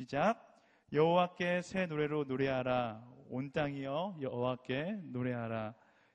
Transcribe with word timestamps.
시작. 0.00 0.58
여호와께 0.94 1.60
새 1.60 1.84
노래로 1.84 2.24
노래하라. 2.24 3.04
온 3.28 3.52
땅이여 3.52 4.16
여호와께 4.22 5.00
노래하라. 5.02 5.74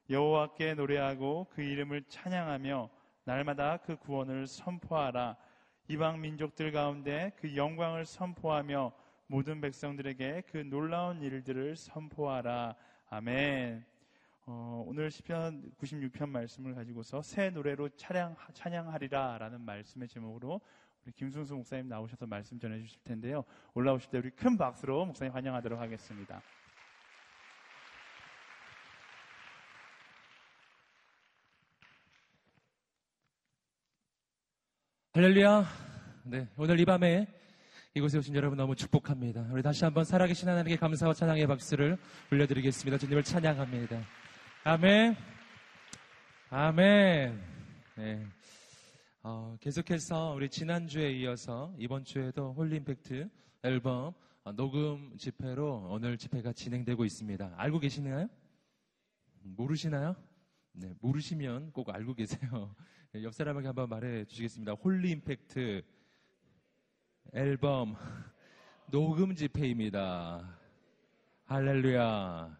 여호와께 0.09 0.73
노래하고 0.73 1.45
그 1.51 1.61
이름을 1.61 2.05
찬양하며 2.07 2.89
날마다 3.25 3.77
그 3.77 3.95
구원을 3.97 4.47
선포하라. 4.47 5.37
이방 5.87 6.19
민족들 6.19 6.71
가운데 6.71 7.31
그 7.37 7.55
영광을 7.55 8.05
선포하며 8.05 8.91
모든 9.27 9.61
백성들에게 9.61 10.45
그 10.47 10.57
놀라운 10.67 11.21
일들을 11.21 11.75
선포하라. 11.75 12.75
아멘. 13.09 13.85
어, 14.47 14.83
오늘 14.87 15.11
시편 15.11 15.73
96편 15.79 16.29
말씀을 16.29 16.73
가지고서 16.73 17.21
새 17.21 17.51
노래로 17.51 17.89
찬양, 17.89 18.35
찬양하리라 18.51 19.37
라는 19.37 19.61
말씀의 19.61 20.07
제목으로 20.07 20.61
우리 21.05 21.13
김순수 21.13 21.53
목사님 21.53 21.87
나오셔서 21.87 22.25
말씀 22.25 22.59
전해 22.59 22.81
주실 22.81 22.99
텐데요. 23.03 23.43
올라오실 23.75 24.09
때 24.09 24.17
우리 24.17 24.31
큰 24.31 24.57
박수로 24.57 25.05
목사님 25.05 25.33
환영하도록 25.33 25.79
하겠습니다. 25.79 26.41
할렐루야. 35.13 35.65
네, 36.23 36.47
오늘 36.57 36.79
이 36.79 36.85
밤에 36.85 37.27
이곳에 37.93 38.17
오신 38.17 38.35
여러분 38.35 38.57
너무 38.57 38.75
축복합니다. 38.75 39.47
우리 39.51 39.61
다시 39.61 39.85
한번 39.85 40.03
살아계신 40.03 40.49
하나님께 40.49 40.75
감사와 40.75 41.13
찬양의 41.13 41.47
박수를 41.47 41.97
올려드리겠습니다. 42.31 42.97
주님을 42.97 43.23
찬양합니다. 43.23 44.01
아멘. 44.63 45.15
아멘. 46.49 47.41
네. 47.95 48.25
어, 49.27 49.57
계속해서 49.59 50.33
우리 50.35 50.47
지난주에 50.47 51.11
이어서 51.13 51.73
이번 51.79 52.03
주에도 52.03 52.53
홀리임팩트 52.53 53.27
앨범 53.63 54.13
어, 54.43 54.51
녹음 54.51 55.17
집회로 55.17 55.87
오늘 55.89 56.15
집회가 56.15 56.53
진행되고 56.53 57.03
있습니다. 57.03 57.55
알고 57.57 57.79
계시나요? 57.79 58.27
모르시나요? 59.41 60.15
네, 60.73 60.93
모르시면 61.01 61.71
꼭 61.71 61.89
알고 61.89 62.13
계세요. 62.13 62.75
네, 63.13 63.23
옆 63.25 63.33
사람에게 63.33 63.65
한번 63.65 63.89
말해 63.89 64.25
주시겠습니다. 64.25 64.73
홀리 64.73 65.09
임팩트 65.09 65.81
앨범 67.33 67.95
녹음 68.91 69.33
집회입니다. 69.33 70.55
할렐루야. 71.45 72.59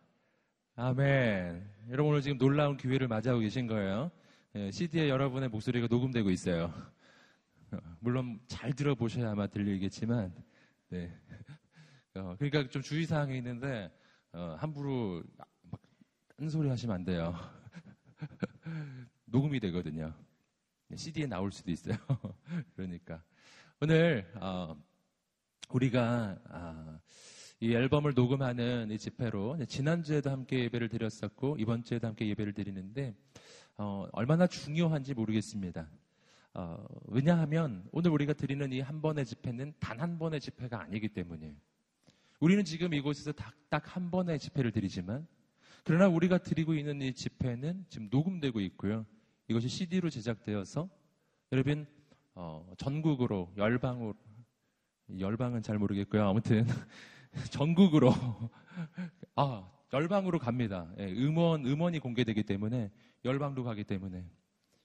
아멘. 0.78 1.70
여러분 1.92 2.14
오늘 2.14 2.24
지금 2.24 2.40
놀라운 2.40 2.76
기회를 2.76 3.08
맞이하고 3.08 3.42
계신 3.42 3.68
거예요. 3.68 4.10
CD에 4.56 5.10
여러분의 5.10 5.50
목소리가 5.50 5.88
녹음되고 5.90 6.30
있어요. 6.30 6.74
물론 8.00 8.40
잘 8.48 8.72
들어보셔야 8.72 9.32
아마 9.32 9.48
들리겠지만, 9.48 10.34
네. 10.88 11.14
어, 12.16 12.38
그러니까 12.40 12.70
좀 12.70 12.82
주의사항이 12.82 13.36
있는데, 13.40 13.92
어, 14.32 14.56
함부로 14.58 15.22
막 15.36 15.82
딴소리 16.38 16.70
하시면 16.70 16.96
안 16.96 17.04
돼요. 17.04 17.36
녹음이 19.26 19.60
되거든요. 19.60 20.14
CD에 20.96 21.26
나올 21.26 21.52
수도 21.52 21.72
있어요. 21.72 21.98
그러니까. 22.78 23.22
오늘 23.82 24.32
어, 24.36 24.82
우리가 25.70 26.40
아, 26.46 27.00
이 27.60 27.74
앨범을 27.74 28.14
녹음하는 28.14 28.90
이 28.90 28.98
집회로 28.98 29.66
지난주에도 29.66 30.30
함께 30.30 30.60
예배를 30.64 30.88
드렸었고 30.88 31.58
이번 31.60 31.84
주에도 31.84 32.08
함께 32.08 32.26
예배를 32.30 32.54
드리는데 32.54 33.14
어, 33.78 34.08
얼마나 34.14 34.48
중요한지 34.48 35.14
모르겠습니다. 35.14 35.90
어, 36.54 36.86
왜냐하면 37.08 37.88
오늘 37.92 38.12
우리가 38.12 38.34
드리는 38.34 38.72
이 38.72 38.80
한 38.80 39.02
번의 39.02 39.26
집회는 39.26 39.74
단 39.80 40.00
한 40.00 40.18
번의 40.18 40.40
집회가 40.40 40.82
아니기 40.82 41.10
때문이에요. 41.10 41.54
우리는 42.40 42.64
지금 42.64 42.94
이곳에서 42.94 43.32
딱 43.70 43.84
한 43.96 44.10
번의 44.12 44.40
집회를 44.40 44.72
드리지만 44.72 45.28
그러나 45.84 46.08
우리가 46.08 46.38
드리고 46.40 46.74
있는 46.74 47.02
이 47.02 47.14
집회는 47.14 47.86
지금 47.90 48.08
녹음되고 48.10 48.60
있고요. 48.62 49.06
이것이 49.48 49.68
CD로 49.68 50.10
제작되어서 50.10 50.90
여러분 51.52 51.86
어, 52.34 52.66
전국으로 52.78 53.52
열방으로 53.58 54.14
열방은 55.20 55.62
잘 55.62 55.78
모르겠고요. 55.78 56.28
아무튼 56.28 56.66
전국으로 57.52 58.12
아 59.36 59.70
열방으로 59.94 60.40
갑니다. 60.40 60.92
예, 61.00 61.12
음원 61.12 61.66
음원이 61.66 62.00
공개되기 62.00 62.44
때문에 62.44 62.90
열방도 63.26 63.64
가기 63.64 63.84
때문에 63.84 64.24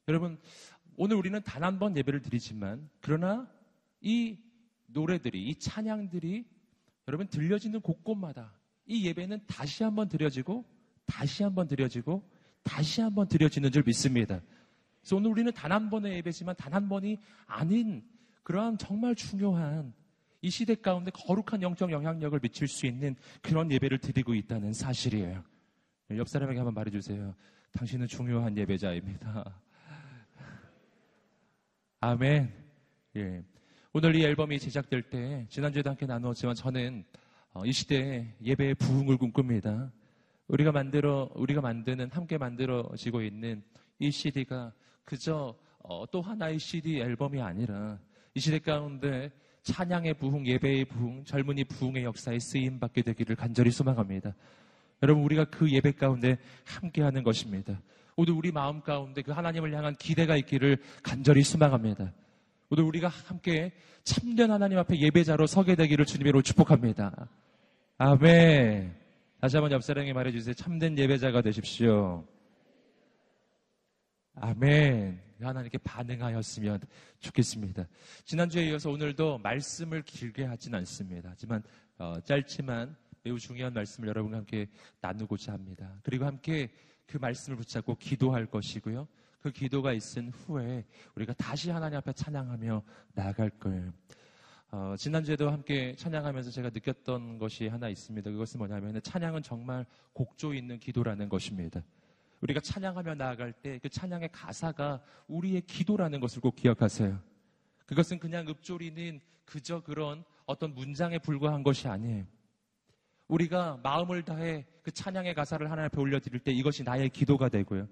여러분 0.08 0.38
오늘 0.96 1.16
우리는 1.16 1.40
단 1.42 1.62
한 1.62 1.78
번 1.78 1.96
예배를 1.96 2.22
드리지만 2.22 2.88
그러나 3.00 3.48
이 4.00 4.38
노래들이 4.86 5.46
이 5.48 5.54
찬양들이 5.56 6.44
여러분 7.06 7.28
들려지는 7.28 7.80
곳곳마다 7.80 8.52
이 8.86 9.06
예배는 9.06 9.46
다시 9.46 9.84
한번 9.84 10.08
드려지고 10.08 10.64
다시 11.06 11.42
한번 11.42 11.68
드려지고 11.68 12.28
다시 12.62 13.00
한번 13.00 13.28
드려지는 13.28 13.70
줄 13.70 13.82
믿습니다. 13.84 14.40
그래서 15.00 15.16
오늘 15.16 15.30
우리는 15.30 15.52
단 15.52 15.72
한 15.72 15.90
번의 15.90 16.14
예배지만 16.18 16.56
단 16.56 16.72
한 16.74 16.88
번이 16.88 17.18
아닌 17.46 18.02
그러한 18.42 18.78
정말 18.78 19.14
중요한 19.14 19.92
이 20.42 20.50
시대 20.50 20.74
가운데 20.74 21.10
거룩한 21.12 21.62
영적 21.62 21.90
영향력을 21.92 22.38
미칠 22.40 22.66
수 22.68 22.86
있는 22.86 23.14
그런 23.42 23.70
예배를 23.70 23.98
드리고 23.98 24.34
있다는 24.34 24.72
사실이에요. 24.72 25.44
옆 26.12 26.28
사람에게 26.28 26.58
한번 26.58 26.74
말해주세요. 26.74 27.34
당신은 27.72 28.06
중요한 28.06 28.56
예배자입니다. 28.56 29.60
아멘. 32.00 32.52
예. 33.16 33.42
오늘 33.92 34.16
이 34.16 34.24
앨범이 34.24 34.58
제작될 34.58 35.02
때 35.10 35.46
지난주에도 35.48 35.90
함께 35.90 36.06
나누었지만 36.06 36.54
저는 36.54 37.04
어, 37.52 37.64
이 37.64 37.72
시대에 37.72 38.34
예배의 38.42 38.74
부흥을 38.74 39.16
꿈꿉니다. 39.16 39.92
우리가 40.48 40.72
만들어 40.72 41.30
우리가 41.34 41.60
만드는 41.60 42.10
함께 42.10 42.38
만들어지고 42.38 43.22
있는 43.22 43.62
이 43.98 44.10
CD가 44.10 44.72
그저 45.04 45.56
어, 45.78 46.04
또 46.10 46.20
하나의 46.20 46.58
CD 46.58 47.00
앨범이 47.00 47.40
아니라 47.40 47.98
이 48.34 48.40
시대 48.40 48.58
가운데 48.58 49.30
찬양의 49.62 50.14
부흥, 50.14 50.46
예배의 50.46 50.84
부흥, 50.86 51.24
젊은이 51.24 51.64
부흥의 51.64 52.04
역사에 52.04 52.38
쓰임 52.38 52.78
받게 52.78 53.02
되기를 53.02 53.36
간절히 53.36 53.70
소망합니다. 53.70 54.34
여러분 55.02 55.24
우리가 55.24 55.44
그 55.46 55.70
예배 55.70 55.92
가운데 55.92 56.38
함께하는 56.64 57.22
것입니다. 57.22 57.80
오늘 58.16 58.34
우리 58.34 58.52
마음 58.52 58.82
가운데 58.82 59.22
그 59.22 59.32
하나님을 59.32 59.74
향한 59.74 59.94
기대가 59.94 60.36
있기를 60.36 60.78
간절히 61.02 61.42
소망합니다. 61.42 62.12
오늘 62.68 62.84
우리가 62.84 63.08
함께 63.08 63.72
참된 64.04 64.50
하나님 64.50 64.78
앞에 64.78 64.98
예배자로 64.98 65.46
서게 65.46 65.74
되기를 65.74 66.04
주님으로 66.04 66.42
축복합니다. 66.42 67.28
아멘. 67.98 68.94
다시 69.40 69.56
한번 69.56 69.72
옆 69.72 69.82
사람에게 69.82 70.12
말해주세요. 70.12 70.54
참된 70.54 70.96
예배자가 70.98 71.40
되십시오. 71.42 72.24
아멘. 74.34 75.20
하나님께 75.40 75.78
반응하였으면 75.78 76.80
좋겠습니다. 77.20 77.86
지난주에 78.24 78.66
이어서 78.66 78.90
오늘도 78.90 79.38
말씀을 79.38 80.02
길게 80.02 80.44
하진 80.44 80.74
않습니다. 80.74 81.30
하지만 81.32 81.62
어, 81.98 82.20
짧지만 82.20 82.96
매우 83.22 83.38
중요한 83.38 83.72
말씀을 83.72 84.08
여러분과 84.08 84.38
함께 84.38 84.68
나누고자 85.00 85.52
합니다. 85.52 85.98
그리고 86.02 86.24
함께 86.24 86.70
그 87.06 87.18
말씀을 87.18 87.56
붙잡고 87.56 87.96
기도할 87.96 88.46
것이고요. 88.46 89.06
그 89.40 89.50
기도가 89.50 89.92
있은 89.92 90.30
후에 90.30 90.84
우리가 91.14 91.32
다시 91.34 91.70
하나님 91.70 91.98
앞에 91.98 92.12
찬양하며 92.12 92.82
나아갈 93.14 93.50
거예요. 93.50 93.92
어, 94.70 94.94
지난주에도 94.96 95.50
함께 95.50 95.94
찬양하면서 95.96 96.50
제가 96.50 96.70
느꼈던 96.70 97.38
것이 97.38 97.66
하나 97.66 97.88
있습니다. 97.88 98.30
그것은 98.30 98.58
뭐냐면 98.58 99.00
찬양은 99.02 99.42
정말 99.42 99.84
곡조 100.12 100.54
있는 100.54 100.78
기도라는 100.78 101.28
것입니다. 101.28 101.82
우리가 102.40 102.60
찬양하며 102.60 103.16
나아갈 103.16 103.52
때 103.52 103.78
그 103.78 103.88
찬양의 103.88 104.30
가사가 104.32 105.02
우리의 105.28 105.62
기도라는 105.62 106.20
것을 106.20 106.40
꼭 106.40 106.54
기억하세요. 106.56 107.20
그것은 107.86 108.18
그냥 108.18 108.46
읊조리는 108.48 109.20
그저 109.44 109.82
그런 109.82 110.24
어떤 110.46 110.74
문장에 110.74 111.18
불과한 111.18 111.62
것이 111.62 111.88
아니에요. 111.88 112.24
우리가 113.30 113.78
마음을 113.82 114.22
다해 114.22 114.66
그 114.82 114.90
찬양의 114.90 115.34
가사를 115.34 115.70
하나님 115.70 115.86
앞에 115.86 116.00
올려드릴 116.00 116.40
때 116.40 116.52
이것이 116.52 116.82
나의 116.82 117.08
기도가 117.10 117.48
되고요. 117.48 117.88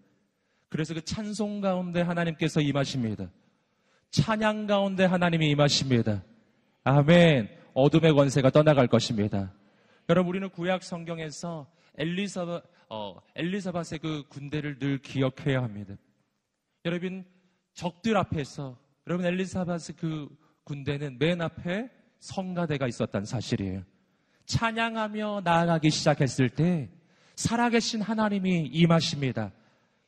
그래서 0.69 0.94
그 0.94 1.02
찬송 1.02 1.61
가운데 1.61 2.02
하나님께서 2.02 2.61
임하십니다. 2.61 3.31
찬양 4.11 4.67
가운데 4.67 5.05
하나님이 5.05 5.50
임하십니다. 5.50 6.25
아멘. 6.85 7.49
어둠의 7.75 8.12
권세가 8.14 8.50
떠나갈 8.50 8.88
것입니다. 8.88 9.52
여러분, 10.08 10.31
우리는 10.31 10.49
구약 10.50 10.82
성경에서 10.82 11.70
엘리사바, 11.96 12.62
어, 12.88 13.17
엘리사밧의 13.37 13.99
그 14.00 14.25
군대를 14.29 14.79
늘 14.79 14.99
기억해야 14.99 15.62
합니다. 15.62 15.94
여러분, 16.85 17.25
적들 17.75 18.17
앞에서, 18.17 18.79
여러분, 19.06 19.26
엘리사밧의 19.26 19.96
그 19.99 20.29
군대는 20.64 21.19
맨 21.19 21.40
앞에 21.40 21.90
성가대가 22.19 22.88
있었다는 22.88 23.26
사실이에요. 23.26 23.85
찬양하며 24.49 25.43
나아가기 25.45 25.91
시작했을 25.91 26.49
때, 26.49 26.89
살아계신 27.37 28.00
하나님이 28.00 28.71
임하십니다. 28.73 29.53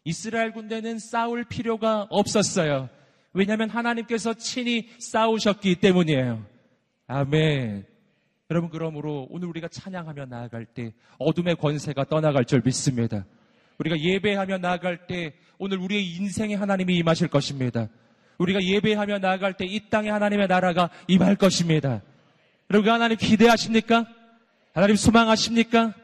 이스라엘 0.04 0.52
군대는 0.52 0.98
싸울 0.98 1.44
필요가 1.44 2.06
없었어요. 2.10 2.88
왜냐하면 3.32 3.68
하나님께서 3.70 4.34
친히 4.34 4.88
싸우셨기 4.98 5.76
때문이에요. 5.76 6.44
아멘. 7.06 7.86
여러분 8.50 8.70
그러므로 8.70 9.28
오늘 9.30 9.46
우리가 9.48 9.68
찬양하며 9.68 10.26
나아갈 10.26 10.64
때 10.64 10.92
어둠의 11.18 11.54
권세가 11.56 12.04
떠나갈 12.04 12.44
줄 12.44 12.62
믿습니다. 12.64 13.24
우리가 13.78 14.00
예배하며 14.00 14.58
나아갈 14.58 15.06
때 15.06 15.34
오늘 15.58 15.78
우리의 15.78 16.04
인생에 16.16 16.54
하나님이 16.56 16.96
임하실 16.96 17.28
것입니다. 17.28 17.88
우리가 18.38 18.60
예배하며 18.60 19.18
나아갈 19.18 19.52
때 19.54 19.66
이 19.66 19.88
땅에 19.88 20.10
하나님의 20.10 20.48
나라가 20.48 20.90
임할 21.06 21.36
것입니다. 21.36 22.02
여러분 22.70 22.86
그 22.86 22.90
하나님 22.90 23.16
기대하십니까? 23.18 24.06
하나님 24.72 24.96
소망하십니까? 24.96 25.94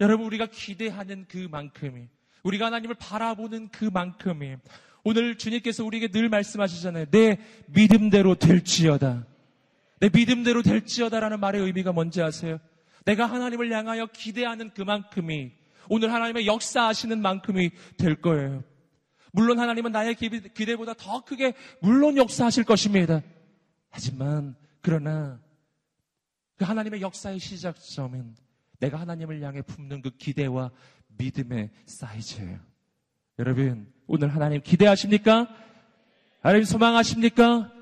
여러분 0.00 0.26
우리가 0.26 0.46
기대하는 0.46 1.26
그만큼이 1.28 2.08
우리가 2.42 2.66
하나님을 2.66 2.96
바라보는 2.96 3.68
그만큼이 3.68 4.56
오늘 5.04 5.36
주님께서 5.36 5.84
우리에게 5.84 6.08
늘 6.08 6.28
말씀하시잖아요. 6.28 7.06
내 7.10 7.38
믿음대로 7.66 8.34
될지어다. 8.34 9.26
내 10.00 10.08
믿음대로 10.12 10.62
될지어다라는 10.62 11.40
말의 11.40 11.62
의미가 11.62 11.92
뭔지 11.92 12.22
아세요? 12.22 12.58
내가 13.04 13.26
하나님을 13.26 13.70
향하여 13.70 14.06
기대하는 14.06 14.70
그만큼이 14.70 15.52
오늘 15.88 16.12
하나님의 16.12 16.46
역사하시는 16.46 17.20
만큼이 17.20 17.70
될 17.98 18.20
거예요. 18.20 18.62
물론 19.32 19.58
하나님은 19.58 19.92
나의 19.92 20.14
기대보다 20.14 20.94
더 20.94 21.24
크게 21.24 21.54
물론 21.80 22.16
역사하실 22.16 22.64
것입니다. 22.64 23.22
하지만 23.90 24.54
그러나 24.80 25.40
그 26.60 26.64
하나님의 26.66 27.00
역사의 27.00 27.38
시작점은 27.38 28.36
내가 28.80 29.00
하나님을 29.00 29.40
향해 29.40 29.62
품는 29.62 30.02
그 30.02 30.10
기대와 30.10 30.70
믿음의 31.16 31.70
사이즈예요. 31.86 32.58
여러분, 33.38 33.90
오늘 34.06 34.34
하나님 34.34 34.60
기대하십니까? 34.60 35.48
하나님 36.42 36.64
소망하십니까? 36.64 37.72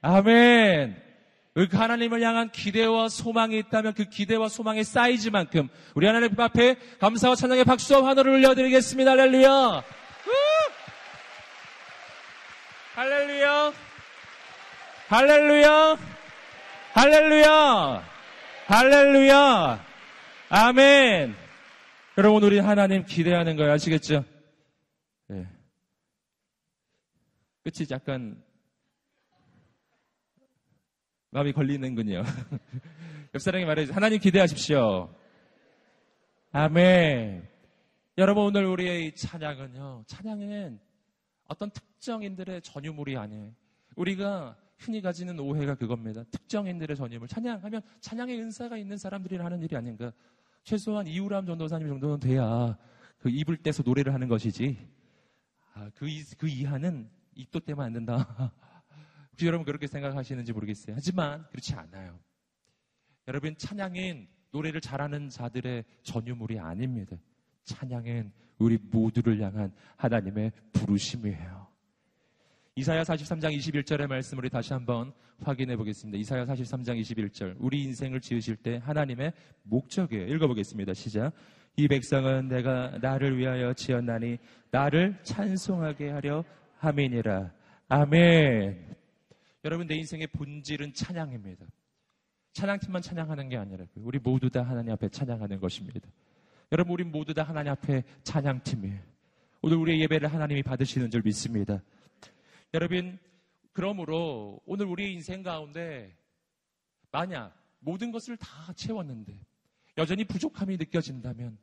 아멘. 0.00 0.96
그 1.52 1.68
하나님을 1.70 2.22
향한 2.22 2.50
기대와 2.50 3.10
소망이 3.10 3.58
있다면 3.58 3.92
그 3.92 4.04
기대와 4.04 4.48
소망의 4.48 4.84
사이즈만큼 4.84 5.68
우리 5.94 6.06
하나님 6.06 6.30
앞에 6.40 6.76
감사와 7.00 7.34
찬양의 7.34 7.64
박수와 7.64 8.06
환호를 8.06 8.32
올려드리겠습니다. 8.32 9.10
할렐루야! 9.10 9.84
할렐루야! 12.94 13.72
할렐루야! 15.08 16.17
할렐루야! 16.98 18.02
할렐루야! 18.66 19.86
아멘! 20.48 21.32
여러분, 22.18 22.42
우리 22.42 22.58
하나님 22.58 23.04
기대하는 23.04 23.54
거예요. 23.54 23.70
아시겠죠? 23.70 24.24
네. 25.28 25.46
끝이 27.62 27.86
약간 27.92 28.42
마음이 31.30 31.52
걸리는군요. 31.52 32.24
옆 33.32 33.42
사람이 33.42 33.64
말해주세요. 33.64 33.94
하나님 33.94 34.18
기대하십시오. 34.18 35.14
아멘. 36.50 37.48
여러분 38.16 38.42
오늘 38.42 38.64
우리의 38.64 39.14
찬양은요. 39.14 40.02
찬양은 40.08 40.80
어떤 41.46 41.70
특정인들의 41.70 42.62
전유물이 42.62 43.16
아니에요. 43.16 43.52
우리가 43.94 44.56
흔히 44.78 45.00
가지는 45.00 45.38
오해가 45.40 45.74
그겁니다. 45.74 46.22
특정인들의 46.30 46.96
전유물. 46.96 47.28
찬양하면 47.28 47.82
찬양의 48.00 48.38
은사가 48.40 48.76
있는 48.76 48.96
사람들이 48.96 49.36
하는 49.36 49.62
일이 49.62 49.76
아닌가. 49.76 50.12
최소한 50.62 51.06
이우람 51.06 51.46
전도사님 51.46 51.88
정도는 51.88 52.20
돼야 52.20 52.76
그 53.18 53.28
입을 53.28 53.56
떼서 53.58 53.82
노래를 53.84 54.14
하는 54.14 54.28
것이지. 54.28 54.78
아, 55.74 55.90
그, 55.94 56.06
그 56.36 56.48
이하는 56.48 57.10
입도 57.34 57.60
떼면 57.60 57.84
안 57.84 57.92
된다. 57.92 58.16
혹시 59.32 59.46
여러분 59.46 59.64
그렇게 59.64 59.86
생각하시는지 59.86 60.52
모르겠어요. 60.52 60.96
하지만 60.96 61.46
그렇지 61.50 61.74
않아요. 61.74 62.18
여러분 63.26 63.56
찬양은 63.56 64.28
노래를 64.50 64.80
잘하는 64.80 65.28
자들의 65.28 65.84
전유물이 66.02 66.58
아닙니다. 66.58 67.16
찬양은 67.64 68.32
우리 68.58 68.78
모두를 68.78 69.40
향한 69.40 69.72
하나님의 69.96 70.52
부르심이에요. 70.72 71.67
이사야 72.78 73.02
43장 73.02 73.56
21절의 73.58 74.06
말씀 74.06 74.38
우리 74.38 74.48
다시 74.48 74.72
한번 74.72 75.12
확인해 75.42 75.76
보겠습니다. 75.76 76.16
이사야 76.16 76.46
43장 76.46 77.00
21절. 77.00 77.56
우리 77.58 77.82
인생을 77.82 78.20
지으실 78.20 78.54
때 78.54 78.80
하나님의 78.84 79.32
목적이에요. 79.64 80.28
읽어보겠습니다. 80.28 80.94
시작. 80.94 81.32
이 81.76 81.88
백성은 81.88 82.46
내가 82.46 82.96
나를 83.00 83.36
위하여 83.36 83.74
지었나니 83.74 84.38
나를 84.70 85.18
찬송하게 85.24 86.10
하려 86.10 86.44
함이니라. 86.76 87.52
아멘. 87.88 88.94
여러분 89.64 89.88
내 89.88 89.96
인생의 89.96 90.28
본질은 90.28 90.92
찬양입니다. 90.94 91.66
찬양팀만 92.52 93.02
찬양하는 93.02 93.48
게 93.48 93.56
아니라 93.56 93.86
우리 93.96 94.20
모두 94.20 94.48
다 94.50 94.62
하나님 94.62 94.92
앞에 94.92 95.08
찬양하는 95.08 95.58
것입니다. 95.58 96.08
여러분 96.70 96.92
우리 96.92 97.02
모두 97.02 97.34
다 97.34 97.42
하나님 97.42 97.72
앞에 97.72 98.04
찬양팀이에요. 98.22 99.00
오늘 99.62 99.78
우리의 99.78 100.00
예배를 100.02 100.32
하나님이 100.32 100.62
받으시는 100.62 101.10
줄 101.10 101.22
믿습니다. 101.24 101.82
여러분 102.74 103.18
그러므로 103.72 104.60
오늘 104.66 104.86
우리의 104.86 105.12
인생 105.14 105.42
가운데 105.42 106.16
만약 107.10 107.54
모든 107.78 108.10
것을 108.10 108.36
다 108.36 108.72
채웠는데 108.74 109.38
여전히 109.96 110.24
부족함이 110.24 110.76
느껴진다면 110.76 111.58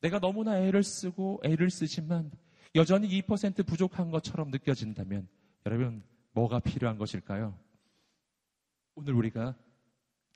내가 0.00 0.18
너무나 0.18 0.58
애를 0.58 0.82
쓰고 0.82 1.40
애를 1.44 1.70
쓰지만 1.70 2.30
여전히 2.74 3.08
2% 3.22 3.66
부족한 3.66 4.10
것처럼 4.10 4.50
느껴진다면 4.50 5.28
여러분 5.64 6.02
뭐가 6.32 6.58
필요한 6.60 6.98
것일까요? 6.98 7.56
오늘 8.96 9.14
우리가 9.14 9.56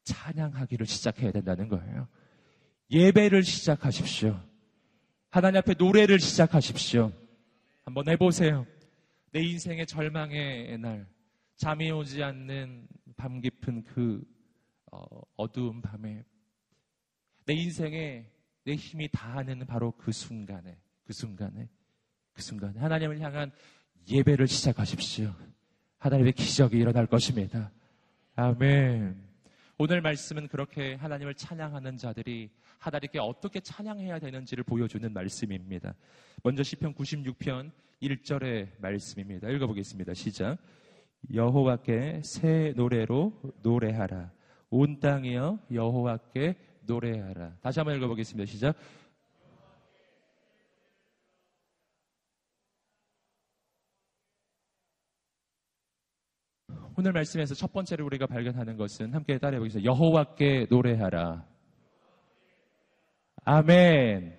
찬양하기를 0.05 0.87
시작해야 0.87 1.33
된다는 1.33 1.69
거예요. 1.69 2.09
예배를 2.91 3.43
시작하십시오. 3.43 4.41
하나님 5.31 5.59
앞에 5.59 5.75
노래를 5.75 6.19
시작하십시오. 6.19 7.13
한번 7.85 8.09
해보세요. 8.09 8.67
내 9.31 9.41
인생의 9.41 9.87
절망의 9.87 10.79
날, 10.79 11.07
잠이 11.57 11.91
오지 11.91 12.23
않는 12.23 12.89
밤 13.17 13.41
깊은 13.41 13.83
그 13.83 14.23
어, 14.91 15.53
두운 15.53 15.83
밤에 15.83 16.25
내 17.45 17.55
인생에 17.55 18.27
내 18.65 18.75
힘이 18.75 19.09
다하는 19.11 19.67
바로 19.67 19.93
그 19.93 20.13
순간에, 20.13 20.79
그 21.05 21.13
순간에, 21.13 21.69
그 22.33 22.43
순간에 22.43 22.79
하나님을 22.79 23.21
향한 23.21 23.51
예배를 24.11 24.47
시작하십시오. 24.47 25.35
하나님의 25.99 26.33
기적이 26.33 26.79
일어날 26.79 27.07
것입니다. 27.07 27.71
아멘. 28.37 29.29
오늘 29.79 30.01
말씀은 30.01 30.49
그렇게 30.49 30.95
하나님을 30.95 31.35
찬양하는 31.35 31.97
자들이 31.99 32.51
하나님께 32.79 33.19
어떻게 33.19 33.61
찬양해야 33.61 34.19
되는지를 34.19 34.65
보여주는 34.65 35.13
말씀입니다. 35.13 35.95
먼저 36.43 36.63
시편 36.63 36.95
96편 36.95 37.71
1절의 38.03 38.81
말씀입니다. 38.81 39.49
읽어보겠습니다. 39.49 40.15
시작. 40.15 40.59
여호와께 41.35 42.23
새 42.23 42.73
노래로 42.77 43.33
노래하라. 43.63 44.33
온 44.71 45.01
땅이여 45.01 45.59
여호와께 45.73 46.57
노래하라. 46.83 47.57
다시 47.61 47.81
한번 47.81 47.97
읽어보겠습니다. 47.97 48.47
시작. 48.51 48.77
오늘 56.97 57.13
말씀에서 57.13 57.55
첫 57.55 57.73
번째로 57.73 58.05
우리가 58.07 58.27
발견하는 58.27 58.77
것은 58.77 59.15
함께 59.15 59.39
따라해 59.39 59.59
보겠습니다. 59.59 59.89
여호와께 59.89 60.67
노래하라. 60.69 61.47
아멘. 63.45 64.37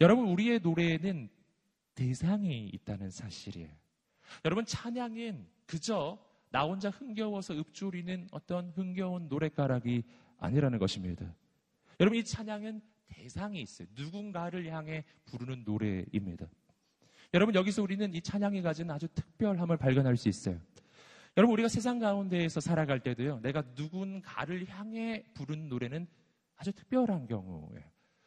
여러분 0.00 0.28
우리의 0.28 0.60
노래에는 0.60 1.28
대상이 2.02 2.68
있다는 2.72 3.10
사실이에요. 3.10 3.68
여러분 4.44 4.64
찬양은 4.64 5.46
그저 5.66 6.18
나 6.50 6.64
혼자 6.64 6.90
흥겨워서 6.90 7.54
읊조리는 7.54 8.28
어떤 8.32 8.70
흥겨운 8.70 9.28
노랫가락이 9.28 10.02
아니라는 10.38 10.80
것입니다. 10.80 11.32
여러분 12.00 12.18
이 12.18 12.24
찬양은 12.24 12.82
대상이 13.06 13.62
있어요. 13.62 13.86
누군가를 13.94 14.66
향해 14.72 15.04
부르는 15.26 15.62
노래입니다. 15.64 16.48
여러분 17.34 17.54
여기서 17.54 17.82
우리는 17.82 18.12
이 18.12 18.20
찬양이 18.20 18.62
가진 18.62 18.90
아주 18.90 19.06
특별함을 19.08 19.76
발견할 19.76 20.16
수 20.16 20.28
있어요. 20.28 20.58
여러분 21.36 21.52
우리가 21.54 21.68
세상 21.68 22.00
가운데에서 22.00 22.58
살아갈 22.58 22.98
때도요. 22.98 23.38
내가 23.40 23.62
누군가를 23.76 24.68
향해 24.68 25.24
부른 25.34 25.68
노래는 25.68 26.08
아주 26.56 26.72
특별한 26.72 27.28
경우예요. 27.28 27.84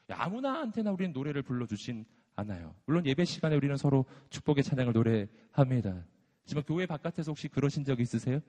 아무나한테나 0.08 0.92
우리는 0.92 1.12
노래를 1.12 1.42
불러주진 1.42 2.06
않아요. 2.36 2.76
물론 2.86 3.06
예배 3.06 3.26
시간에 3.26 3.56
우리는 3.56 3.76
서로 3.78 4.06
축복의 4.30 4.64
찬양을 4.64 4.94
노래합니다. 4.94 6.06
하지만 6.44 6.64
교회 6.64 6.86
바깥에서 6.86 7.32
혹시 7.32 7.48
그러신 7.48 7.84
적 7.84 8.00
있으세요? 8.00 8.40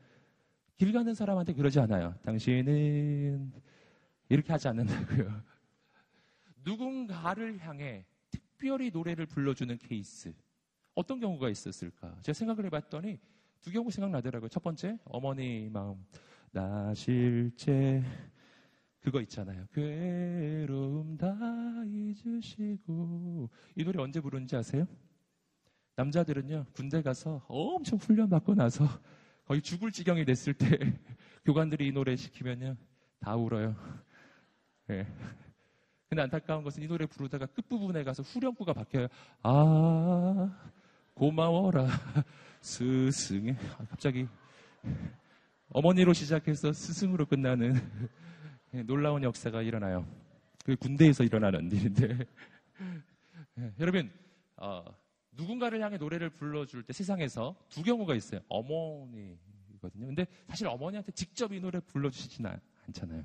길 0.76 0.93
가는 0.93 1.14
사람한테 1.14 1.55
그러지 1.55 1.81
않아요. 1.81 2.14
당신은 2.23 3.52
이렇게 4.28 4.52
하지 4.52 4.69
않는다고요. 4.69 5.43
누군가를 6.64 7.59
향해 7.61 8.05
특별히 8.31 8.90
노래를 8.90 9.26
불러주는 9.26 9.78
케이스. 9.78 10.35
어떤 10.95 11.21
경우가 11.21 11.49
있었을까? 11.49 12.19
제가 12.23 12.35
생각을 12.35 12.66
해봤더니 12.66 13.19
두 13.61 13.71
경우 13.71 13.90
생각나더라고요. 13.90 14.49
첫 14.49 14.62
번째, 14.62 14.99
어머니 15.05 15.69
마음. 15.71 16.05
나 16.50 16.93
실제 16.95 18.02
그거 19.06 19.20
있잖아요. 19.20 19.66
괴로움 19.72 21.16
다 21.16 21.28
잊으시고. 21.86 23.48
이 23.76 23.84
노래 23.84 24.02
언제 24.02 24.20
부르는지 24.20 24.56
아세요? 24.56 24.84
남자들은요, 25.94 26.66
군대 26.72 27.00
가서 27.02 27.40
엄청 27.46 28.00
훈련 28.00 28.28
받고 28.28 28.56
나서 28.56 28.84
거의 29.44 29.62
죽을 29.62 29.92
지경이 29.92 30.25
됐을 30.25 30.54
때 30.54 30.66
교관들이 31.46 31.86
이 31.86 31.92
노래 31.92 32.16
시키면요, 32.16 32.76
다 33.20 33.36
울어요. 33.36 33.76
예. 34.90 35.06
근데 36.08 36.22
안타까운 36.22 36.64
것은 36.64 36.82
이 36.82 36.88
노래 36.88 37.06
부르다가 37.06 37.46
끝부분에 37.46 38.02
가서 38.02 38.25
후렴구가 38.25 38.72
바뀌어요. 38.72 39.06
아, 39.44 40.52
고마워라, 41.14 41.86
스승에. 42.60 43.56
아, 43.78 43.84
갑자기 43.88 44.26
어머니로 45.68 46.12
시작해서 46.12 46.72
스승으로 46.72 47.25
끝나는 47.26 47.80
놀라운 48.87 49.23
역사가 49.23 49.62
일어나요. 49.62 50.06
그 50.64 50.76
군대에서 50.76 51.25
일어나는 51.25 51.70
일인데. 51.73 52.18
예, 53.58 53.73
여러분, 53.78 54.11
어, 54.56 54.85
누군가를 55.32 55.80
향해 55.80 55.96
노래를 55.96 56.30
불러줄 56.30 56.82
때 56.82 56.92
세상에서 56.92 57.56
두 57.68 57.82
경우가 57.82 58.14
있어요. 58.14 58.40
어머니거든요. 58.49 60.06
근데 60.06 60.26
사실 60.49 60.66
어머니한테 60.66 61.12
직접 61.12 61.52
이 61.52 61.61
노래 61.61 61.80
불러주시지는 61.80 62.58
않잖아요. 62.88 63.25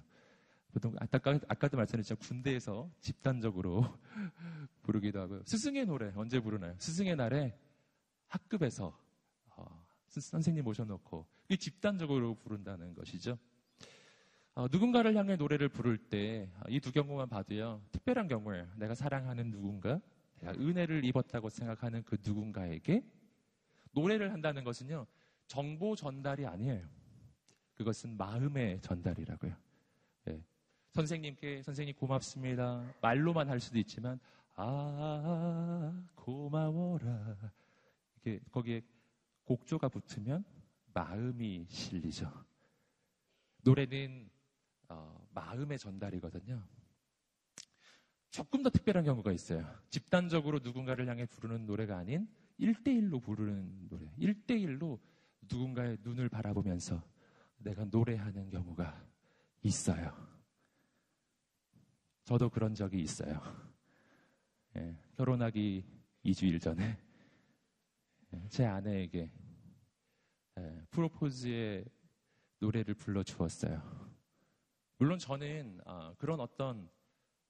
보통 0.71 0.95
아까, 1.00 1.39
아까도 1.48 1.77
말씀드렸지만 1.77 2.19
군대에서 2.19 2.89
집단적으로 3.01 3.83
부르기도 4.83 5.19
하고요. 5.19 5.41
스승의 5.45 5.86
노래 5.86 6.12
언제 6.15 6.39
부르나요? 6.39 6.75
스승의 6.77 7.15
날에 7.15 7.57
학급에서 8.27 8.98
어, 9.50 9.86
선생님 10.07 10.63
모셔놓고 10.63 11.25
집단적으로 11.60 12.36
부른다는 12.36 12.93
것이죠. 12.93 13.38
어, 14.53 14.67
누군가를 14.70 15.15
향해 15.15 15.36
노래를 15.36 15.70
부를 15.70 15.98
때 15.98 16.50
이 16.67 16.79
두 16.79 16.91
경우만 16.91 17.29
봐도요 17.29 17.81
특별한 17.91 18.27
경우에요. 18.27 18.67
내가 18.75 18.93
사랑하는 18.96 19.50
누군가, 19.51 20.00
내가 20.39 20.53
은혜를 20.53 21.05
입었다고 21.05 21.50
생각하는 21.50 22.03
그 22.03 22.17
누군가에게 22.24 23.03
노래를 23.93 24.34
한다는 24.34 24.63
것은요 24.63 25.05
정보 25.48 25.96
전달이 25.96 26.46
아니에요. 26.46 26.86
그것은 27.75 28.17
마음의 28.17 28.81
전달이라고요. 28.81 29.55
예. 30.29 30.43
선생님께 30.91 31.63
선생님 31.63 31.96
고맙습니다. 31.96 32.84
말로만 33.01 33.50
할 33.50 33.60
수도 33.60 33.79
있지만 33.79 34.20
아 34.55 35.93
고마워라 36.15 37.38
이렇게 38.24 38.43
거기에 38.51 38.81
곡조가 39.46 39.88
붙으면 39.89 40.43
마음이 40.93 41.65
실리죠. 41.70 42.29
노래는 43.63 44.29
어, 44.91 45.27
마음의 45.33 45.79
전달이거든요. 45.79 46.62
조금 48.29 48.63
더 48.63 48.69
특별한 48.69 49.03
경우가 49.03 49.31
있어요. 49.31 49.65
집단적으로 49.89 50.60
누군가를 50.60 51.07
향해 51.07 51.25
부르는 51.25 51.65
노래가 51.65 51.98
아닌 51.98 52.27
1대1로 52.60 53.21
부르는 53.21 53.88
노래. 53.89 54.05
1대1로 54.17 55.00
누군가의 55.50 55.98
눈을 56.01 56.29
바라보면서 56.29 57.03
내가 57.57 57.86
노래하는 57.86 58.50
경우가 58.50 59.05
있어요. 59.63 60.15
저도 62.24 62.50
그런 62.50 62.74
적이 62.74 63.01
있어요. 63.01 63.41
예, 64.77 64.98
결혼하기 65.15 65.83
2주일 66.25 66.62
전에 66.62 66.98
예, 68.33 68.48
제 68.50 68.65
아내에게 68.65 69.29
예, 70.57 70.81
프로포즈의 70.91 71.86
노래를 72.60 72.93
불러주었어요. 72.93 74.11
물론 75.01 75.17
저는 75.17 75.81
어, 75.84 76.13
그런 76.20 76.39
어떤 76.39 76.88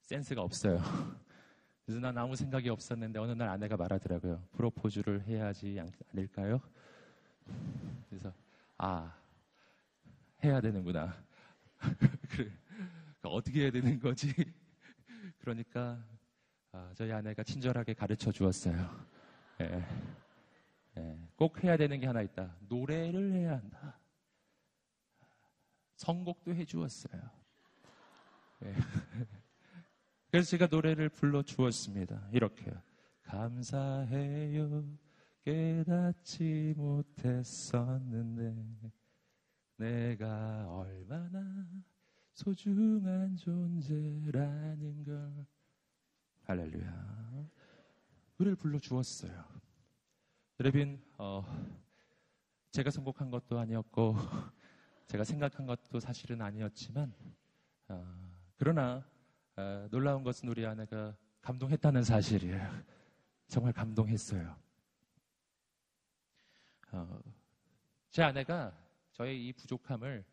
센스가 0.03 0.41
없어요. 0.41 0.77
그래서 1.85 1.99
난 1.99 2.17
아무 2.17 2.33
생각이 2.33 2.69
없었는데 2.69 3.19
어느 3.19 3.33
날 3.33 3.49
아내가 3.49 3.75
말하더라고요. 3.75 4.41
프로포즈를 4.53 5.23
해야지 5.23 5.77
않을까요? 5.77 6.61
그래서 8.09 8.33
아 8.77 9.13
해야 10.41 10.61
되는구나. 10.61 11.13
그래 12.29 12.49
어떻게 13.23 13.63
해야 13.63 13.71
되는 13.71 13.99
거지? 13.99 14.33
그러니까 15.39 16.01
아, 16.71 16.93
저희 16.95 17.11
아내가 17.11 17.43
친절하게 17.43 17.95
가르쳐 17.95 18.31
주었어요. 18.31 19.07
예. 19.59 19.85
예. 20.99 21.19
꼭 21.35 21.61
해야 21.65 21.75
되는 21.75 21.99
게 21.99 22.07
하나 22.07 22.21
있다. 22.21 22.55
노래를 22.69 23.33
해야 23.33 23.57
한다. 23.57 23.99
선곡도 25.97 26.55
해 26.55 26.63
주었어요. 26.63 27.40
예. 28.63 28.73
그래서 30.31 30.49
제가 30.49 30.67
노래를 30.67 31.09
불러 31.09 31.41
주었습니다. 31.41 32.29
이렇게요. 32.31 32.73
감사해요. 33.23 34.83
깨닫지 35.43 36.73
못했었는데 36.77 38.53
내가 39.77 40.67
얼마나 40.69 41.67
소중한 42.33 43.35
존재라는 43.35 45.03
걸 45.03 45.45
할렐루야. 46.43 47.49
노래를 48.37 48.55
불러 48.55 48.79
주었어요. 48.79 49.43
여러분, 50.59 51.01
어, 51.17 51.43
제가 52.71 52.89
선곡한 52.89 53.31
것도 53.31 53.59
아니었고 53.59 54.15
제가 55.07 55.23
생각한 55.23 55.65
것도 55.65 55.99
사실은 55.99 56.41
아니었지만 56.41 57.13
어, 57.89 58.20
그러나 58.63 59.03
어, 59.55 59.87
놀라운 59.89 60.21
것은 60.21 60.47
우리 60.47 60.67
아내가 60.67 61.17
감동했다는 61.41 62.03
사실이에요. 62.03 62.83
정말 63.47 63.73
감동했어요. 63.73 64.55
어, 66.91 67.19
제 68.11 68.21
아내가 68.21 68.71
저의 69.13 69.47
이 69.47 69.51
부족함을 69.53 70.23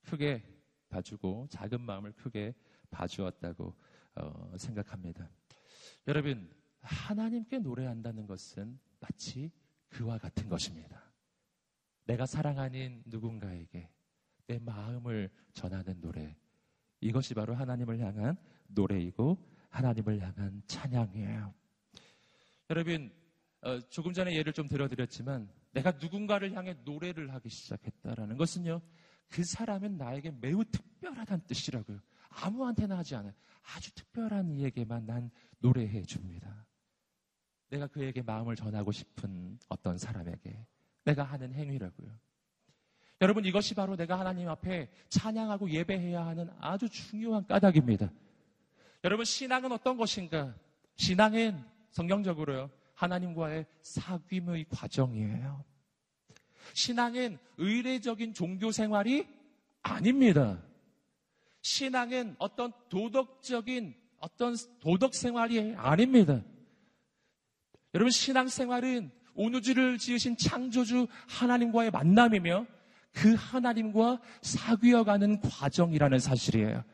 크게 0.00 0.42
봐주고 0.88 1.48
작은 1.50 1.82
마음을 1.82 2.12
크게 2.12 2.54
봐주었다고 2.88 3.76
어, 4.14 4.54
생각합니다. 4.56 5.28
여러분 6.06 6.50
하나님께 6.80 7.58
노래한다는 7.58 8.26
것은 8.26 8.80
마치 8.98 9.52
그와 9.90 10.16
같은 10.16 10.48
것입니다. 10.48 11.02
내가 12.04 12.24
사랑하는 12.24 13.02
누군가에게 13.04 13.90
내 14.46 14.58
마음을 14.58 15.30
전하는 15.52 16.00
노래. 16.00 16.34
이것이 17.00 17.34
바로 17.34 17.54
하나님을 17.54 18.00
향한 18.00 18.36
노래이고 18.68 19.38
하나님을 19.70 20.20
향한 20.20 20.62
찬양이에요. 20.66 21.54
여러분, 22.70 23.10
어, 23.62 23.80
조금 23.88 24.12
전에 24.12 24.34
예를 24.34 24.52
좀 24.52 24.68
들어드렸지만 24.68 25.48
내가 25.72 25.92
누군가를 25.92 26.54
향해 26.54 26.74
노래를 26.84 27.32
하기 27.34 27.48
시작했다라는 27.48 28.36
것은요. 28.36 28.80
그 29.28 29.44
사람은 29.44 29.96
나에게 29.96 30.30
매우 30.40 30.64
특별하다는 30.64 31.46
뜻이라고요. 31.46 32.00
아무한테나 32.30 32.98
하지 32.98 33.14
않아요. 33.16 33.32
아주 33.74 33.92
특별한 33.94 34.50
이에게만 34.50 35.06
난 35.06 35.30
노래해 35.58 36.02
줍니다. 36.02 36.66
내가 37.68 37.86
그에게 37.86 38.22
마음을 38.22 38.56
전하고 38.56 38.92
싶은 38.92 39.58
어떤 39.68 39.98
사람에게 39.98 40.66
내가 41.04 41.24
하는 41.24 41.52
행위라고요. 41.54 42.10
여러분 43.20 43.44
이것이 43.44 43.74
바로 43.74 43.96
내가 43.96 44.18
하나님 44.18 44.48
앞에 44.48 44.88
찬양하고 45.08 45.70
예배해야 45.70 46.24
하는 46.24 46.50
아주 46.60 46.88
중요한 46.88 47.46
까닭입니다. 47.46 48.10
여러분 49.04 49.24
신앙은 49.24 49.72
어떤 49.72 49.96
것인가? 49.96 50.54
신앙은 50.96 51.64
성경적으로요. 51.90 52.70
하나님과의 52.94 53.66
사귐의 53.82 54.66
과정이에요. 54.70 55.64
신앙은 56.74 57.38
의례적인 57.56 58.34
종교 58.34 58.70
생활이 58.70 59.26
아닙니다. 59.82 60.62
신앙은 61.62 62.36
어떤 62.38 62.72
도덕적인 62.88 63.94
어떤 64.20 64.56
도덕 64.80 65.14
생활이 65.14 65.74
아닙니다. 65.76 66.42
여러분 67.94 68.10
신앙 68.10 68.48
생활은 68.48 69.10
온 69.34 69.54
우주를 69.54 69.98
지으신 69.98 70.36
창조주 70.36 71.06
하나님과의 71.28 71.90
만남이며 71.90 72.66
그 73.12 73.34
하나님과 73.34 74.20
사귀어가는 74.42 75.40
과정이라는 75.40 76.18
사실이에요. 76.18 76.84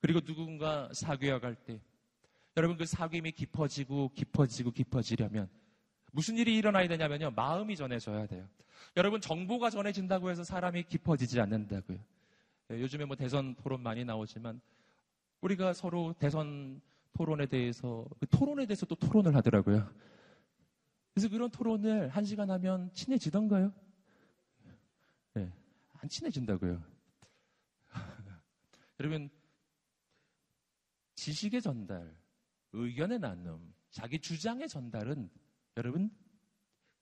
그리고 0.00 0.20
누군가 0.20 0.88
사귀어갈 0.92 1.54
때 1.54 1.80
여러분 2.56 2.76
그 2.76 2.84
사귐이 2.84 3.34
깊어지고 3.34 4.10
깊어지고 4.14 4.70
깊어지려면 4.72 5.48
무슨 6.12 6.36
일이 6.36 6.56
일어나야 6.56 6.88
되냐면요. 6.88 7.30
마음이 7.30 7.76
전해져야 7.76 8.26
돼요. 8.26 8.46
여러분 8.96 9.20
정보가 9.20 9.70
전해진다고 9.70 10.30
해서 10.30 10.42
사람이 10.42 10.84
깊어지지 10.84 11.40
않는다고요. 11.40 11.98
예, 12.72 12.80
요즘에 12.80 13.04
뭐 13.04 13.16
대선 13.16 13.54
토론 13.54 13.82
많이 13.82 14.04
나오지만 14.04 14.60
우리가 15.40 15.72
서로 15.72 16.14
대선 16.18 16.80
토론에 17.12 17.46
대해서 17.46 18.06
그 18.18 18.26
토론에 18.26 18.66
대해서 18.66 18.86
또 18.86 18.94
토론을 18.94 19.34
하더라고요. 19.36 19.88
그래서 21.14 21.28
그런 21.28 21.50
토론을 21.50 22.08
한 22.08 22.24
시간 22.24 22.50
하면 22.50 22.90
친해지던가요? 22.92 23.72
네, 26.00 26.02
안 26.02 26.08
친해진다고요. 26.08 26.82
여러분 29.00 29.30
지식의 31.14 31.60
전달, 31.60 32.14
의견의 32.72 33.18
나눔, 33.18 33.74
자기 33.90 34.18
주장의 34.18 34.68
전달은 34.68 35.28
여러분 35.76 36.10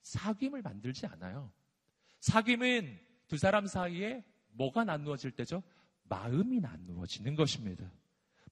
사귐을 0.03 0.63
만들지 0.63 1.07
않아요. 1.07 1.53
사귐은 2.21 2.99
두 3.29 3.37
사람 3.37 3.67
사이에 3.67 4.25
뭐가 4.51 4.85
나누어질 4.85 5.31
때죠? 5.33 5.63
마음이 6.05 6.61
나누어지는 6.61 7.37
것입니다. 7.37 7.91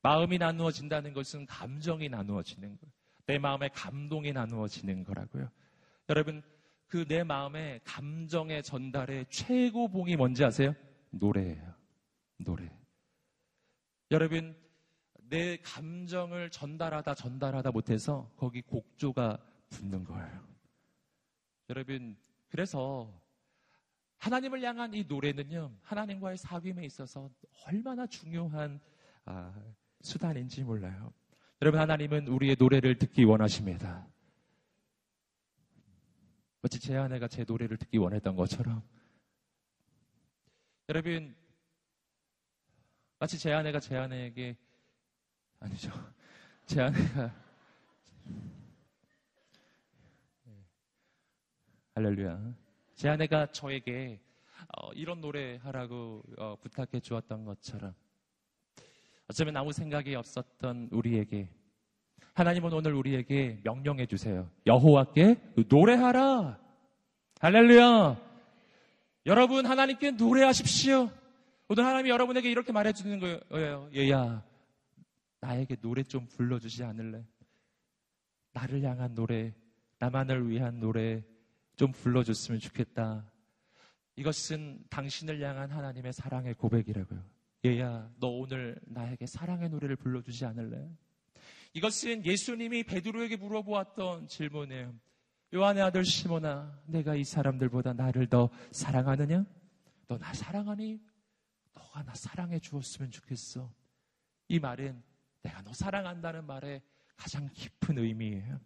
마음이 0.03 0.39
나누어진다는 0.39 1.13
것은 1.15 1.47
감정이 1.47 2.09
나누어지는 2.09 2.77
거예요. 2.77 2.93
내 3.27 3.39
마음의 3.39 3.71
감동이 3.75 4.33
나누어지는 4.33 5.03
거라고요. 5.03 5.51
여러분, 6.09 6.43
그 6.89 7.05
내 7.07 7.25
마음의 7.25 7.81
감정의 7.85 8.63
전달의 8.63 9.27
최고봉이 9.29 10.17
뭔지 10.17 10.45
아세요? 10.45 10.75
노래예요. 11.11 11.75
노래. 12.39 12.71
여러분, 14.11 14.57
내 15.29 15.57
감정을 15.59 16.51
전달하다 16.51 17.15
전달하다 17.15 17.73
못해서 17.73 18.31
거기 18.37 18.63
곡조가 18.63 19.39
붙는 19.71 20.05
거예요. 20.05 20.47
여러분, 21.71 22.17
그래서 22.49 23.13
하나님을 24.19 24.63
향한 24.63 24.95
이 24.95 25.05
노래는요, 25.05 25.77
하나님과의 25.83 26.37
사귐에 26.39 26.85
있어서 26.85 27.29
얼마나 27.67 28.07
중요한 28.07 28.81
아, 29.25 29.53
수단인지 30.03 30.63
몰라요. 30.63 31.13
여러분, 31.61 31.81
하나님은 31.81 32.29
우리의 32.29 32.57
노래를 32.59 32.97
듣기 32.99 33.25
원하십니다. 33.25 34.07
마치 36.67 36.81
제 36.81 36.97
아내가 36.97 37.29
제 37.29 37.45
노래를 37.47 37.77
듣기 37.77 37.97
원했던 37.97 38.35
것처럼. 38.35 38.83
여러분, 40.89 41.33
마치 43.21 43.39
제 43.39 43.53
아내가 43.53 43.79
제 43.79 43.97
아내에게, 43.97 44.57
아니죠. 45.61 45.93
제 46.67 46.81
아내가, 46.81 47.33
할렐루야. 51.95 52.55
제 52.97 53.11
아내가 53.11 53.47
저에게 53.53 54.21
어, 54.77 54.93
이런 54.93 55.21
노래 55.21 55.59
하라고 55.59 56.25
어, 56.37 56.57
부탁해 56.57 56.99
주었던 56.99 57.45
것처럼 57.45 57.95
어쩌면 59.29 59.57
아무 59.57 59.71
생각이 59.71 60.17
없었던 60.17 60.89
우리에게 60.91 61.49
하나님은 62.35 62.73
오늘 62.73 62.95
우리에게 62.95 63.61
명령해 63.65 64.07
주세요. 64.07 64.51
여호와께 64.67 65.37
노래하라. 65.69 66.59
할렐루야. 67.41 68.21
여러분 69.27 69.67
하나님께 69.67 70.13
노래하십시오. 70.13 71.11
오늘 71.69 71.85
하나님이 71.85 72.11
여러분에게 72.11 72.51
이렇게 72.51 72.73
말해 72.73 72.93
주는 72.93 73.19
거예요. 73.51 73.91
얘야, 73.95 74.45
나에게 75.41 75.77
노래 75.77 76.03
좀 76.03 76.27
불러 76.27 76.59
주지 76.59 76.85
않을래? 76.85 77.25
나를 78.53 78.83
향한 78.83 79.15
노래, 79.15 79.53
나만을 79.99 80.49
위한 80.49 80.79
노래 80.79 81.25
좀 81.77 81.91
불러 81.93 82.23
줬으면 82.23 82.61
좋겠다. 82.61 83.25
이것은 84.17 84.85
당신을 84.89 85.43
향한 85.43 85.71
하나님의 85.71 86.13
사랑의 86.13 86.55
고백이라고요. 86.55 87.21
얘야, 87.65 88.11
너 88.19 88.29
오늘 88.29 88.79
나에게 88.87 89.27
사랑의 89.27 89.69
노래를 89.69 89.97
불러주지 89.97 90.45
않을래? 90.47 90.89
이것은 91.77 92.25
예수님이 92.25 92.85
베드로에게 92.85 93.37
물어보았던 93.37 94.29
질문이에요. 94.29 94.95
요한의 95.55 95.83
아들 95.83 96.07
시모나, 96.07 96.81
내가 96.87 97.15
이 97.15 97.23
사람들보다 97.23 97.93
나를 97.93 98.29
더 98.29 98.49
사랑하느냐? 98.71 99.45
너 100.09 100.17
나 100.17 100.33
사랑하니? 100.33 100.99
너가 101.75 102.03
나 102.05 102.15
사랑해 102.15 102.61
주었으면 102.61 103.11
좋겠어. 103.11 103.71
이 104.49 104.59
말은 104.59 105.03
내가 105.43 105.61
너 105.63 105.75
사랑한다는 105.75 106.47
말에 106.47 106.81
가장 107.15 107.47
깊은 107.53 107.99
의미예요. 107.99 108.59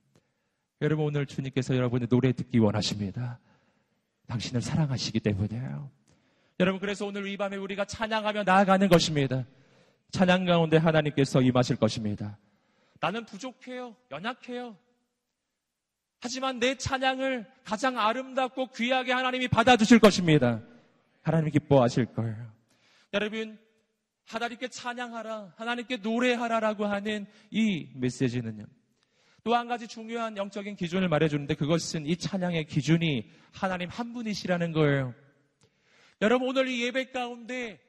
여러분 0.80 1.06
오늘 1.06 1.26
주님께서 1.26 1.74
여러분의 1.74 2.06
노래 2.06 2.30
듣기 2.32 2.58
원하십니다. 2.58 3.40
당신을 4.28 4.62
사랑하시기 4.62 5.18
때문이에요. 5.18 5.90
여러분 6.60 6.78
그래서 6.80 7.06
오늘 7.06 7.26
이 7.26 7.36
밤에 7.36 7.56
우리가 7.56 7.86
찬양하며 7.86 8.44
나아가는 8.44 8.88
것입니다. 8.88 9.44
찬양 10.12 10.44
가운데 10.44 10.76
하나님께서 10.76 11.42
임하실 11.42 11.76
것입니다. 11.76 12.38
나는 13.00 13.24
부족해요. 13.24 13.96
연약해요. 14.10 14.76
하지만 16.20 16.58
내 16.58 16.74
찬양을 16.76 17.46
가장 17.64 17.98
아름답고 17.98 18.72
귀하게 18.72 19.12
하나님이 19.12 19.48
받아주실 19.48 19.98
것입니다. 20.00 20.62
하나님이 21.22 21.50
기뻐하실 21.52 22.06
거예요. 22.14 22.52
여러분, 23.14 23.58
하나님께 24.26 24.68
찬양하라, 24.68 25.54
하나님께 25.56 25.96
노래하라라고 25.98 26.86
하는 26.86 27.26
이 27.50 27.88
메시지는요. 27.96 28.64
또 29.42 29.54
한 29.54 29.66
가지 29.68 29.88
중요한 29.88 30.36
영적인 30.36 30.76
기준을 30.76 31.08
말해주는데 31.08 31.54
그것은 31.54 32.04
이 32.04 32.16
찬양의 32.16 32.66
기준이 32.66 33.30
하나님 33.52 33.88
한 33.88 34.12
분이시라는 34.12 34.72
거예요. 34.72 35.14
여러분, 36.20 36.48
오늘 36.48 36.68
이 36.68 36.82
예배 36.84 37.10
가운데 37.12 37.80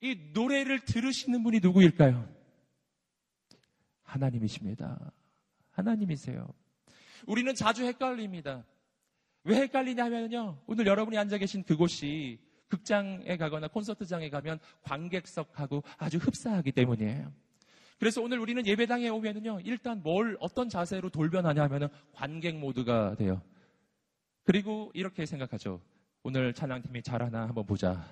이 0.00 0.30
노래를 0.32 0.80
들으시는 0.80 1.42
분이 1.42 1.60
누구일까요? 1.60 2.26
하나님이십니다. 4.12 5.12
하나님이세요. 5.70 6.46
우리는 7.26 7.54
자주 7.54 7.84
헷갈립니다. 7.84 8.64
왜 9.44 9.56
헷갈리냐면요. 9.62 10.58
오늘 10.66 10.86
여러분이 10.86 11.16
앉아 11.16 11.38
계신 11.38 11.62
그곳이 11.62 12.38
극장에 12.68 13.36
가거나 13.36 13.68
콘서트장에 13.68 14.30
가면 14.30 14.58
관객석하고 14.82 15.82
아주 15.98 16.18
흡사하기 16.18 16.72
때문이에요. 16.72 17.32
그래서 17.98 18.20
오늘 18.20 18.38
우리는 18.38 18.66
예배당에 18.66 19.08
오면은요, 19.08 19.60
일단 19.64 20.02
뭘, 20.02 20.36
어떤 20.40 20.68
자세로 20.68 21.10
돌변하냐 21.10 21.62
하면은 21.62 21.88
관객 22.12 22.56
모드가 22.56 23.14
돼요. 23.14 23.40
그리고 24.42 24.90
이렇게 24.94 25.24
생각하죠. 25.24 25.80
오늘 26.22 26.52
찬양팀이 26.52 27.02
잘하나 27.02 27.42
한번 27.42 27.64
보자. 27.64 28.04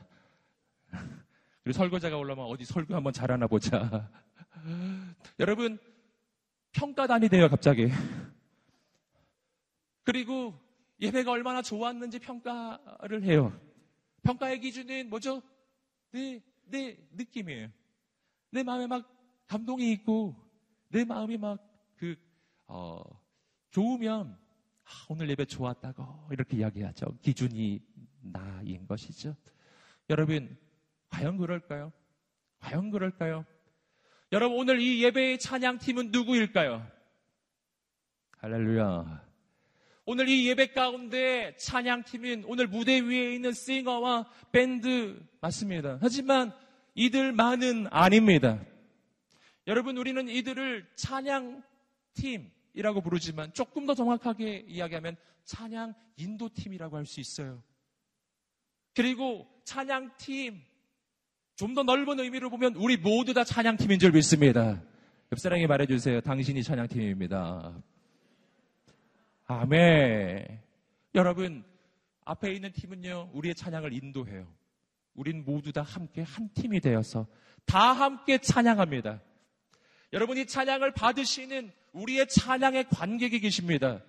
그리고 1.64 1.76
설교자가 1.76 2.16
올라오면 2.16 2.46
어디 2.46 2.64
설교 2.64 2.94
한번 2.94 3.12
잘하나 3.12 3.46
보자. 3.46 4.08
여러분, 5.38 5.78
평가단이 6.72 7.28
돼요, 7.28 7.48
갑자기. 7.48 7.88
그리고 10.04 10.58
예배가 11.00 11.30
얼마나 11.30 11.62
좋았는지 11.62 12.18
평가를 12.18 13.22
해요. 13.24 13.58
평가의 14.22 14.60
기준은 14.60 15.08
뭐죠? 15.08 15.42
내, 16.12 16.42
내 16.64 16.98
느낌이에요. 17.12 17.68
내 18.50 18.62
마음에 18.62 18.86
막 18.86 19.08
감동이 19.46 19.90
있고, 19.92 20.36
내 20.88 21.04
마음이 21.04 21.38
막 21.38 21.58
그, 21.96 22.16
어, 22.66 23.02
좋으면, 23.70 24.36
아, 24.84 24.90
오늘 25.08 25.30
예배 25.30 25.44
좋았다고 25.46 26.28
이렇게 26.32 26.56
이야기하죠. 26.58 27.16
기준이 27.22 27.80
나인 28.20 28.86
것이죠. 28.86 29.36
여러분, 30.08 30.56
과연 31.08 31.36
그럴까요? 31.36 31.92
과연 32.58 32.90
그럴까요? 32.90 33.44
여러분, 34.32 34.58
오늘 34.58 34.80
이 34.80 35.02
예배의 35.02 35.40
찬양팀은 35.40 36.12
누구일까요? 36.12 36.86
할렐루야. 38.38 39.28
오늘 40.04 40.28
이 40.28 40.48
예배 40.48 40.72
가운데 40.72 41.56
찬양팀인 41.56 42.44
오늘 42.46 42.68
무대 42.68 43.00
위에 43.00 43.34
있는 43.34 43.52
싱어와 43.52 44.30
밴드 44.52 45.20
맞습니다. 45.40 45.98
하지만 46.00 46.52
이들만은 46.94 47.88
아닙니다. 47.90 48.64
여러분, 49.66 49.98
우리는 49.98 50.28
이들을 50.28 50.88
찬양팀이라고 50.94 53.00
부르지만 53.02 53.52
조금 53.52 53.84
더 53.84 53.94
정확하게 53.94 54.64
이야기하면 54.68 55.16
찬양 55.44 55.94
인도팀이라고 56.16 56.96
할 56.96 57.04
수 57.04 57.18
있어요. 57.18 57.64
그리고 58.94 59.48
찬양팀, 59.64 60.62
좀 61.60 61.74
더 61.74 61.82
넓은 61.82 62.18
의미로 62.18 62.48
보면 62.48 62.74
우리 62.76 62.96
모두 62.96 63.34
다 63.34 63.44
찬양팀인 63.44 63.98
줄 63.98 64.12
믿습니다. 64.12 64.80
옆사람이 65.30 65.66
말해주세요. 65.66 66.22
당신이 66.22 66.62
찬양팀입니다. 66.62 67.74
아멘. 69.46 70.58
여러분, 71.14 71.62
앞에 72.24 72.52
있는 72.52 72.72
팀은요, 72.72 73.32
우리의 73.34 73.54
찬양을 73.54 73.92
인도해요. 73.92 74.46
우린 75.14 75.44
모두 75.44 75.70
다 75.70 75.82
함께 75.82 76.22
한 76.22 76.48
팀이 76.54 76.80
되어서 76.80 77.26
다 77.66 77.92
함께 77.92 78.38
찬양합니다. 78.38 79.20
여러분이 80.14 80.46
찬양을 80.46 80.94
받으시는 80.94 81.72
우리의 81.92 82.26
찬양의 82.28 82.86
관객이 82.88 83.38
계십니다. 83.40 84.00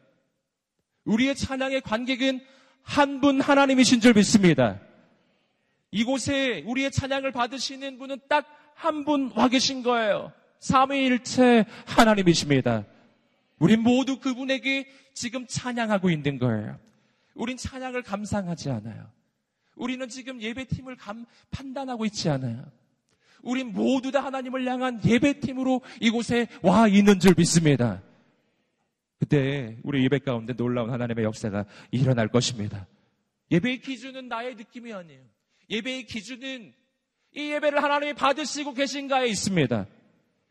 우리의 1.04 1.36
찬양의 1.36 1.82
관객은 1.82 2.40
한 2.84 3.20
분 3.20 3.42
하나님이신 3.42 4.00
줄 4.00 4.14
믿습니다. 4.14 4.80
이곳에 5.92 6.62
우리의 6.66 6.92
찬양을 6.92 7.32
받으시는 7.32 7.98
분은 7.98 8.20
딱 8.28 8.46
한 8.82 9.06
분 9.06 9.32
와 9.36 9.48
계신 9.48 9.84
거예요. 9.84 10.32
삼위일체 10.60 11.66
하나님이십니다. 11.86 12.86
우린 13.60 13.82
모두 13.82 14.20
그분에게 14.20 14.88
지금 15.14 15.46
찬양하고 15.46 16.10
있는 16.10 16.40
거예요. 16.40 16.80
우린 17.36 17.58
찬양을 17.58 18.02
감상하지 18.02 18.72
않아요. 18.72 19.12
우리는 19.76 20.08
지금 20.10 20.42
예배팀을 20.42 20.96
감, 20.96 21.26
판단하고 21.52 22.06
있지 22.06 22.30
않아요. 22.30 22.66
우리 23.44 23.64
모두 23.64 24.12
다 24.12 24.24
하나님을 24.24 24.66
향한 24.68 25.00
예배팀으로 25.06 25.82
이곳에 26.00 26.48
와 26.64 26.88
있는 26.88 27.20
줄 27.20 27.36
믿습니다. 27.38 28.02
그때 29.20 29.78
우리 29.84 30.04
예배 30.06 30.20
가운데 30.20 30.54
놀라운 30.54 30.90
하나님의 30.90 31.24
역사가 31.26 31.66
일어날 31.92 32.28
것입니다. 32.30 32.88
예배의 33.52 33.82
기준은 33.82 34.28
나의 34.28 34.56
느낌이 34.56 34.92
아니에요. 34.92 35.22
예배의 35.72 36.06
기준은 36.06 36.74
이 37.34 37.52
예배를 37.52 37.82
하나님이 37.82 38.14
받으시고 38.14 38.74
계신가에 38.74 39.28
있습니다. 39.28 39.88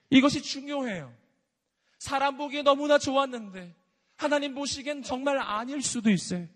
이것이 0.09 0.43
중요해요. 0.43 1.15
사람 1.99 2.39
보기에 2.39 2.63
너무나 2.63 2.99
좋았는데 2.99 3.77
하나님 4.17 4.55
보시기엔 4.55 5.03
정말 5.03 5.39
아닐 5.39 5.83
수도 5.83 6.11
있어요. 6.11 6.49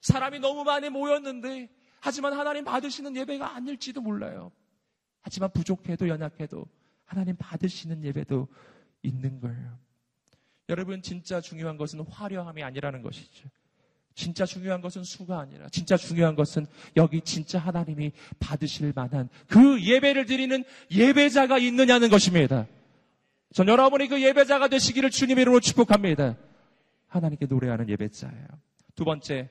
사람이 0.00 0.38
너무 0.38 0.64
많이 0.64 0.88
모였는데 0.88 1.68
하지만 2.00 2.34
하나님 2.34 2.64
받으시는 2.64 3.16
예배가 3.16 3.56
아닐지도 3.56 4.00
몰라요. 4.00 4.52
하지만 5.20 5.50
부족해도 5.52 6.08
연약해도 6.08 6.66
하나님 7.04 7.36
받으시는 7.36 8.04
예배도 8.04 8.46
있는 9.02 9.40
거예요. 9.40 9.78
여러분 10.68 11.02
진짜 11.02 11.40
중요한 11.40 11.76
것은 11.76 12.00
화려함이 12.00 12.62
아니라는 12.62 13.02
것이죠. 13.02 13.48
진짜 14.14 14.46
중요한 14.46 14.80
것은 14.80 15.02
수가 15.02 15.40
아니라 15.40 15.68
진짜 15.68 15.96
중요한 15.96 16.36
것은 16.36 16.66
여기 16.96 17.20
진짜 17.20 17.58
하나님이 17.58 18.12
받으실 18.38 18.92
만한 18.94 19.28
그 19.48 19.82
예배를 19.82 20.26
드리는 20.26 20.64
예배자가 20.90 21.58
있느냐는 21.58 22.10
것입니다. 22.10 22.66
전 23.52 23.68
여러분이 23.68 24.08
그 24.08 24.22
예배자가 24.22 24.68
되시기를 24.68 25.10
주님의 25.10 25.42
이름으로 25.42 25.60
축복합니다. 25.60 26.36
하나님께 27.08 27.46
노래하는 27.46 27.88
예배자예요. 27.88 28.46
두 28.94 29.04
번째, 29.04 29.48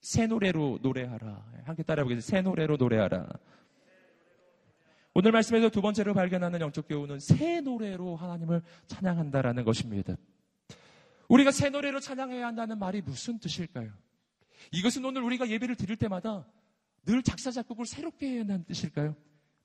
새 0.00 0.26
노래로 0.26 0.80
노래하라. 0.82 1.44
함께 1.64 1.82
따라해보겠습니다. 1.82 2.28
새 2.28 2.42
노래로 2.42 2.76
노래하라. 2.76 3.28
오늘 5.14 5.30
말씀에서 5.32 5.68
두 5.68 5.82
번째로 5.82 6.14
발견하는 6.14 6.60
영적 6.60 6.88
교훈은 6.88 7.20
새 7.20 7.60
노래로 7.60 8.16
하나님을 8.16 8.62
찬양한다라는 8.86 9.64
것입니다. 9.64 10.16
우리가 11.32 11.50
새 11.50 11.70
노래로 11.70 11.98
찬양해야 12.00 12.46
한다는 12.46 12.78
말이 12.78 13.00
무슨 13.00 13.38
뜻일까요? 13.38 13.90
이것은 14.70 15.02
오늘 15.02 15.22
우리가 15.22 15.48
예배를 15.48 15.76
드릴 15.76 15.96
때마다 15.96 16.46
늘 17.06 17.22
작사 17.22 17.50
작곡을 17.50 17.86
새롭게 17.86 18.28
해야 18.28 18.40
한다는 18.40 18.64
뜻일까요? 18.66 19.16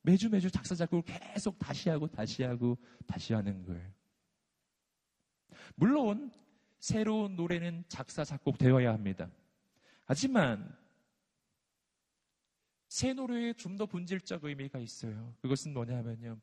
매주 0.01 0.29
매주 0.29 0.49
작사 0.49 0.75
작곡을 0.75 1.03
계속 1.03 1.59
다시 1.59 1.89
하고 1.89 2.07
다시 2.07 2.43
하고 2.43 2.77
다시 3.05 3.33
하는 3.33 3.65
거예요. 3.65 3.91
물론 5.75 6.31
새로운 6.79 7.35
노래는 7.35 7.83
작사 7.89 8.23
작곡 8.23 8.57
되어야 8.57 8.93
합니다. 8.93 9.29
하지만 10.05 10.73
새 12.87 13.11
노래에 13.13 13.51
좀 13.53 13.75
더 13.77 13.85
본질적 13.85 14.45
의미가 14.45 14.79
있어요. 14.79 15.35
그것은 15.41 15.73
뭐냐면요. 15.73 16.39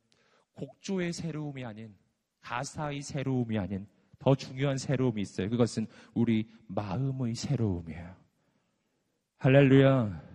곡조의 0.53 1.15
새로움이 1.15 1.65
아닌 1.65 1.97
가사의 2.43 3.01
새로움이 3.01 3.59
아닌 3.59 3.89
더 4.19 4.35
중요한 4.35 4.79
새로움이 4.79 5.21
있어요. 5.23 5.51
그것은 5.51 5.87
우리 6.15 6.49
마음의 6.67 7.35
새로움이에요. 7.35 8.17
할렐루야. 9.39 10.35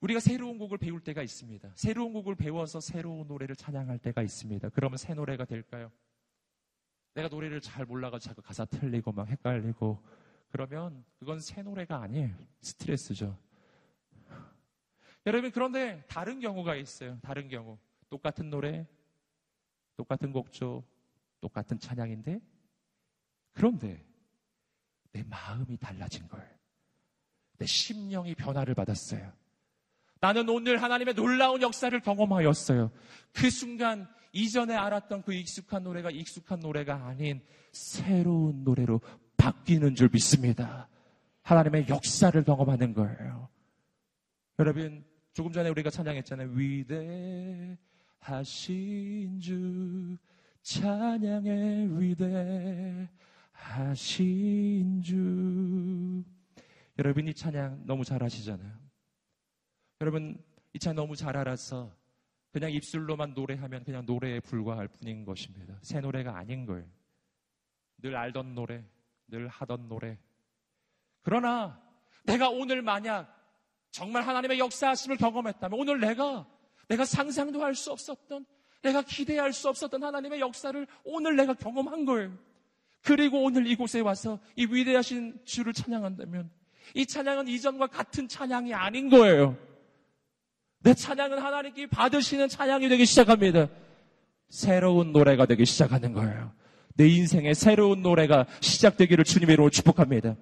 우리가 0.00 0.20
새로운 0.20 0.58
곡을 0.58 0.78
배울 0.78 1.00
때가 1.00 1.22
있습니다. 1.22 1.72
새로운 1.74 2.12
곡을 2.12 2.36
배워서 2.36 2.80
새로운 2.80 3.26
노래를 3.26 3.56
찬양할 3.56 3.98
때가 3.98 4.22
있습니다. 4.22 4.68
그러면 4.70 4.96
새 4.96 5.14
노래가 5.14 5.44
될까요? 5.44 5.90
내가 7.14 7.28
노래를 7.28 7.60
잘 7.60 7.84
몰라가지고 7.84 8.34
자꾸 8.34 8.42
가사 8.42 8.64
틀리고 8.64 9.10
막 9.12 9.28
헷갈리고 9.28 10.00
그러면 10.50 11.04
그건 11.18 11.40
새 11.40 11.62
노래가 11.62 12.00
아니에요. 12.02 12.36
스트레스죠. 12.60 13.36
여러분 15.26 15.50
그런데 15.50 16.04
다른 16.08 16.38
경우가 16.40 16.76
있어요. 16.76 17.18
다른 17.22 17.48
경우. 17.48 17.78
똑같은 18.08 18.48
노래, 18.48 18.86
똑같은 19.98 20.32
곡조, 20.32 20.84
똑같은 21.40 21.78
찬양인데, 21.78 22.40
그런데 23.52 24.06
내 25.12 25.24
마음이 25.24 25.76
달라진 25.76 26.26
거예요. 26.28 26.48
내 27.58 27.66
심령이 27.66 28.36
변화를 28.36 28.74
받았어요. 28.74 29.32
나는 30.20 30.48
오늘 30.48 30.80
하나님의 30.80 31.14
놀라운 31.14 31.62
역사를 31.62 31.98
경험하였어요. 32.00 32.92
그 33.32 33.50
순간 33.50 34.08
이전에 34.32 34.74
알았던 34.74 35.22
그 35.22 35.34
익숙한 35.34 35.82
노래가 35.82 36.10
익숙한 36.10 36.60
노래가 36.60 37.06
아닌 37.06 37.42
새로운 37.72 38.62
노래로 38.62 39.00
바뀌는 39.36 39.96
줄 39.96 40.10
믿습니다. 40.12 40.88
하나님의 41.42 41.88
역사를 41.88 42.44
경험하는 42.44 42.94
거예요. 42.94 43.48
여러분, 44.60 45.04
조금 45.32 45.50
전에 45.50 45.68
우리가 45.70 45.90
찬양했잖아요. 45.90 46.50
위대 46.50 47.76
하신 48.20 49.40
주 49.40 50.16
찬양의 50.62 52.00
위대 52.00 53.08
하신 53.52 55.02
주 55.02 56.22
여러분 56.98 57.28
이 57.28 57.34
찬양 57.34 57.86
너무 57.86 58.04
잘 58.04 58.22
아시잖아요. 58.22 58.76
여러분 60.00 60.42
이 60.72 60.78
찬양 60.78 60.96
너무 60.96 61.16
잘 61.16 61.36
알아서 61.36 61.96
그냥 62.50 62.72
입술로만 62.72 63.34
노래하면 63.34 63.84
그냥 63.84 64.04
노래에 64.04 64.40
불과할 64.40 64.88
뿐인 64.88 65.24
것입니다. 65.24 65.78
새 65.82 66.00
노래가 66.00 66.36
아닌 66.36 66.66
거예요. 66.66 66.86
늘 67.98 68.16
알던 68.16 68.54
노래, 68.54 68.84
늘 69.26 69.48
하던 69.48 69.88
노래. 69.88 70.18
그러나 71.22 71.80
내가 72.24 72.48
오늘 72.48 72.82
만약 72.82 73.34
정말 73.90 74.22
하나님의 74.26 74.58
역사하심을 74.58 75.16
경험했다면 75.16 75.78
오늘 75.78 76.00
내가 76.00 76.48
내가 76.88 77.04
상상도 77.04 77.62
할 77.62 77.74
수 77.74 77.92
없었던, 77.92 78.44
내가 78.82 79.02
기대할 79.02 79.52
수 79.52 79.68
없었던 79.68 80.02
하나님의 80.02 80.40
역사를 80.40 80.86
오늘 81.04 81.36
내가 81.36 81.54
경험한 81.54 82.04
거예요. 82.04 82.32
그리고 83.02 83.42
오늘 83.42 83.66
이곳에 83.66 84.00
와서 84.00 84.38
이 84.56 84.66
위대하신 84.66 85.40
주를 85.44 85.72
찬양한다면 85.72 86.50
이 86.94 87.06
찬양은 87.06 87.48
이전과 87.48 87.88
같은 87.88 88.28
찬양이 88.28 88.74
아닌 88.74 89.08
거예요. 89.08 89.56
내 90.80 90.94
찬양은 90.94 91.38
하나님께 91.38 91.86
받으시는 91.86 92.48
찬양이 92.48 92.88
되기 92.88 93.04
시작합니다. 93.04 93.68
새로운 94.48 95.12
노래가 95.12 95.46
되기 95.46 95.64
시작하는 95.64 96.12
거예요. 96.12 96.52
내 96.94 97.06
인생의 97.08 97.54
새로운 97.54 98.02
노래가 98.02 98.46
시작되기를 98.60 99.24
주님의 99.24 99.52
이름으로 99.54 99.70
축복합니다. 99.70 100.36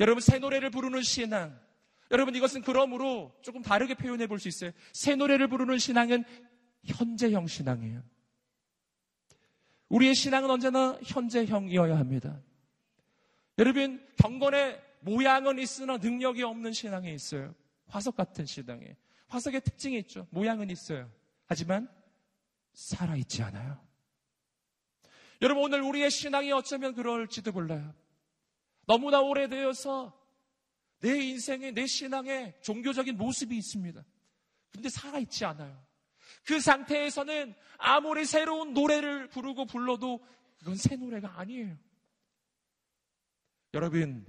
여러분 0.00 0.20
새 0.20 0.38
노래를 0.38 0.70
부르는 0.70 1.02
신앙 1.02 1.58
여러분 2.10 2.34
이것은 2.34 2.62
그러므로 2.62 3.34
조금 3.42 3.62
다르게 3.62 3.94
표현해 3.94 4.26
볼 4.26 4.38
수 4.38 4.48
있어요. 4.48 4.70
새 4.92 5.16
노래를 5.16 5.48
부르는 5.48 5.78
신앙은 5.78 6.24
현재형 6.84 7.46
신앙이에요. 7.46 8.02
우리의 9.88 10.14
신앙은 10.14 10.50
언제나 10.50 10.98
현재형이어야 11.04 11.98
합니다. 11.98 12.40
여러분 13.58 14.04
경건의 14.18 14.82
모양은 15.00 15.58
있으나 15.58 15.96
능력이 15.96 16.42
없는 16.42 16.72
신앙이 16.72 17.12
있어요. 17.14 17.54
화석 17.86 18.16
같은 18.16 18.44
신앙에 18.46 18.96
화석의 19.28 19.60
특징이 19.62 19.98
있죠. 19.98 20.26
모양은 20.30 20.70
있어요. 20.70 21.10
하지만 21.46 21.88
살아있지 22.74 23.42
않아요. 23.44 23.80
여러분 25.42 25.64
오늘 25.64 25.82
우리의 25.82 26.10
신앙이 26.10 26.52
어쩌면 26.52 26.94
그럴지도 26.94 27.52
몰라요. 27.52 27.94
너무나 28.86 29.20
오래되어서 29.20 30.16
내 31.00 31.18
인생에, 31.20 31.72
내 31.72 31.86
신앙에 31.86 32.58
종교적인 32.60 33.16
모습이 33.16 33.56
있습니다. 33.56 34.04
근데 34.70 34.88
살아있지 34.88 35.44
않아요. 35.44 35.84
그 36.44 36.60
상태에서는 36.60 37.54
아무리 37.78 38.24
새로운 38.24 38.72
노래를 38.72 39.28
부르고 39.28 39.66
불러도 39.66 40.24
그건 40.58 40.76
새 40.76 40.96
노래가 40.96 41.38
아니에요. 41.38 41.76
여러분, 43.74 44.26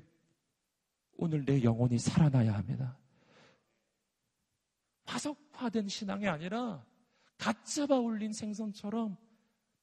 오늘 1.14 1.46
내 1.46 1.64
영혼이 1.64 1.98
살아나야 2.00 2.54
합니다. 2.54 2.98
화석화된 5.06 5.88
신앙이 5.88 6.28
아니라 6.28 6.86
갓 7.38 7.66
잡아 7.66 7.96
올린 7.96 8.34
생선처럼 8.34 9.18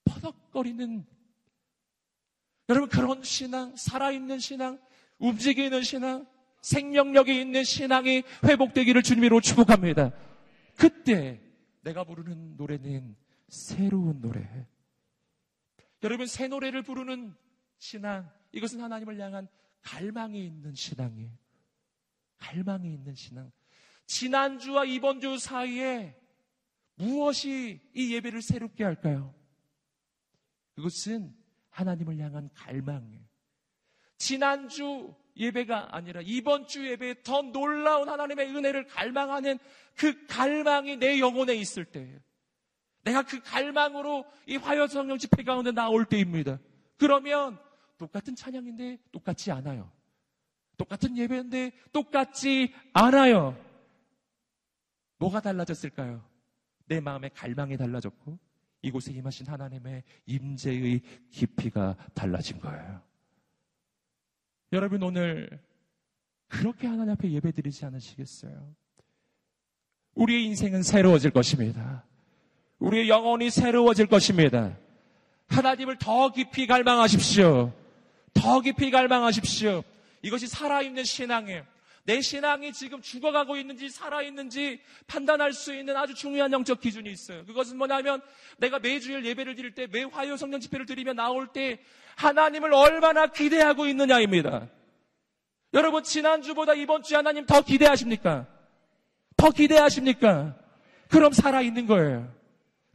퍼덕거리는 0.04 1.06
여러분 2.68 2.88
그런 2.88 3.22
신앙, 3.22 3.74
살아있는 3.76 4.38
신앙, 4.38 4.80
움직이는 5.18 5.82
신앙, 5.82 6.26
생명력이 6.64 7.38
있는 7.38 7.62
신앙이 7.62 8.22
회복되기를 8.42 9.02
주님으로 9.02 9.42
축복합니다. 9.42 10.12
그때 10.76 11.38
내가 11.82 12.04
부르는 12.04 12.56
노래는 12.56 13.14
새로운 13.48 14.22
노래. 14.22 14.66
여러분 16.02 16.26
새 16.26 16.48
노래를 16.48 16.82
부르는 16.82 17.34
신앙 17.78 18.30
이것은 18.52 18.80
하나님을 18.80 19.20
향한 19.20 19.46
갈망이 19.82 20.42
있는 20.42 20.74
신앙이에요. 20.74 21.30
갈망이 22.38 22.94
있는 22.94 23.14
신앙. 23.14 23.52
지난주와 24.06 24.86
이번 24.86 25.20
주 25.20 25.38
사이에 25.38 26.18
무엇이 26.94 27.80
이 27.92 28.14
예배를 28.14 28.40
새롭게 28.40 28.84
할까요? 28.84 29.34
그것은 30.76 31.36
하나님을 31.68 32.18
향한 32.18 32.48
갈망이에요. 32.54 33.33
지난주 34.16 35.14
예배가 35.36 35.94
아니라 35.94 36.20
이번 36.24 36.66
주 36.66 36.88
예배에 36.88 37.22
더 37.24 37.42
놀라운 37.42 38.08
하나님의 38.08 38.54
은혜를 38.54 38.86
갈망하는 38.86 39.58
그 39.96 40.26
갈망이 40.26 40.96
내 40.96 41.18
영혼에 41.18 41.54
있을 41.54 41.84
때예요. 41.84 42.20
내가 43.02 43.22
그 43.22 43.40
갈망으로 43.40 44.24
이 44.46 44.56
화요 44.56 44.86
성령 44.86 45.18
집회 45.18 45.42
가운데 45.42 45.72
나올 45.72 46.04
때입니다. 46.04 46.58
그러면 46.96 47.58
똑같은 47.98 48.34
찬양인데 48.34 48.98
똑같지 49.12 49.50
않아요. 49.50 49.90
똑같은 50.76 51.16
예배인데 51.16 51.72
똑같지 51.92 52.72
않아요. 52.92 53.56
뭐가 55.18 55.40
달라졌을까요? 55.40 56.24
내 56.86 57.00
마음의 57.00 57.30
갈망이 57.34 57.76
달라졌고 57.76 58.38
이곳에 58.82 59.12
임하신 59.12 59.46
하나님의 59.46 60.02
임재의 60.26 61.00
깊이가 61.30 61.96
달라진 62.14 62.60
거예요. 62.60 63.00
여러분 64.74 65.00
오늘 65.04 65.48
그렇게 66.48 66.88
하나님 66.88 67.12
앞에 67.12 67.30
예배드리지 67.30 67.84
않으시겠어요? 67.84 68.74
우리의 70.14 70.44
인생은 70.46 70.82
새로워질 70.82 71.30
것입니다. 71.30 72.04
우리의 72.80 73.08
영혼이 73.08 73.50
새로워질 73.50 74.06
것입니다. 74.06 74.76
하나님을 75.46 75.98
더 75.98 76.32
깊이 76.32 76.66
갈망하십시오. 76.66 77.72
더 78.34 78.60
깊이 78.60 78.90
갈망하십시오. 78.90 79.84
이것이 80.22 80.48
살아있는 80.48 81.04
신앙이에요. 81.04 81.64
내 82.04 82.20
신앙이 82.20 82.72
지금 82.72 83.00
죽어가고 83.00 83.56
있는지 83.56 83.88
살아있는지 83.88 84.80
판단할 85.06 85.52
수 85.52 85.74
있는 85.74 85.96
아주 85.96 86.14
중요한 86.14 86.52
영적 86.52 86.80
기준이 86.80 87.10
있어요. 87.10 87.44
그것은 87.46 87.78
뭐냐면 87.78 88.20
내가 88.58 88.78
매주일 88.78 89.24
예배를 89.24 89.54
드릴 89.54 89.74
때, 89.74 89.86
매 89.86 90.04
화요 90.04 90.36
성령 90.36 90.60
집회를 90.60 90.84
드리며 90.84 91.14
나올 91.14 91.48
때 91.48 91.80
하나님을 92.16 92.72
얼마나 92.74 93.26
기대하고 93.26 93.86
있느냐입니다. 93.86 94.68
여러분, 95.72 96.02
지난주보다 96.04 96.74
이번 96.74 97.02
주에 97.02 97.16
하나님 97.16 97.46
더 97.46 97.62
기대하십니까? 97.62 98.46
더 99.36 99.50
기대하십니까? 99.50 100.56
그럼 101.08 101.32
살아있는 101.32 101.86
거예요. 101.86 102.32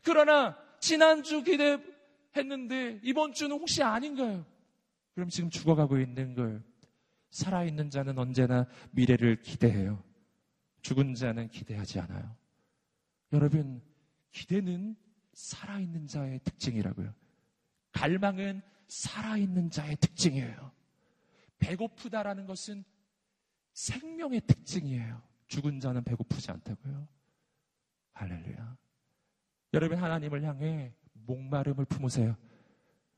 그러나 0.03 0.55
지난주 0.79 1.43
기대했는데 1.43 2.99
이번 3.03 3.33
주는 3.33 3.55
혹시 3.55 3.81
아닌가요? 3.81 4.45
그럼 5.15 5.29
지금 5.29 5.49
죽어가고 5.49 5.97
있는 5.99 6.35
거예요. 6.35 6.61
살아있는 7.29 7.89
자는 7.89 8.17
언제나 8.17 8.67
미래를 8.91 9.41
기대해요. 9.41 10.03
죽은 10.81 11.13
자는 11.13 11.49
기대하지 11.49 11.99
않아요. 11.99 12.35
여러분, 13.33 13.81
기대는 14.31 14.95
살아있는 15.33 16.07
자의 16.07 16.39
특징이라고요. 16.43 17.13
갈망은 17.91 18.61
살아있는 18.87 19.69
자의 19.69 19.95
특징이에요. 19.97 20.71
배고프다라는 21.59 22.45
것은 22.45 22.83
생명의 23.73 24.41
특징이에요. 24.41 25.21
죽은 25.47 25.79
자는 25.79 26.03
배고프지 26.03 26.51
않다고요. 26.51 27.07
할렐루야. 28.13 28.77
여러분, 29.73 29.97
하나님을 29.97 30.43
향해 30.43 30.93
목마름을 31.13 31.85
품으세요. 31.85 32.35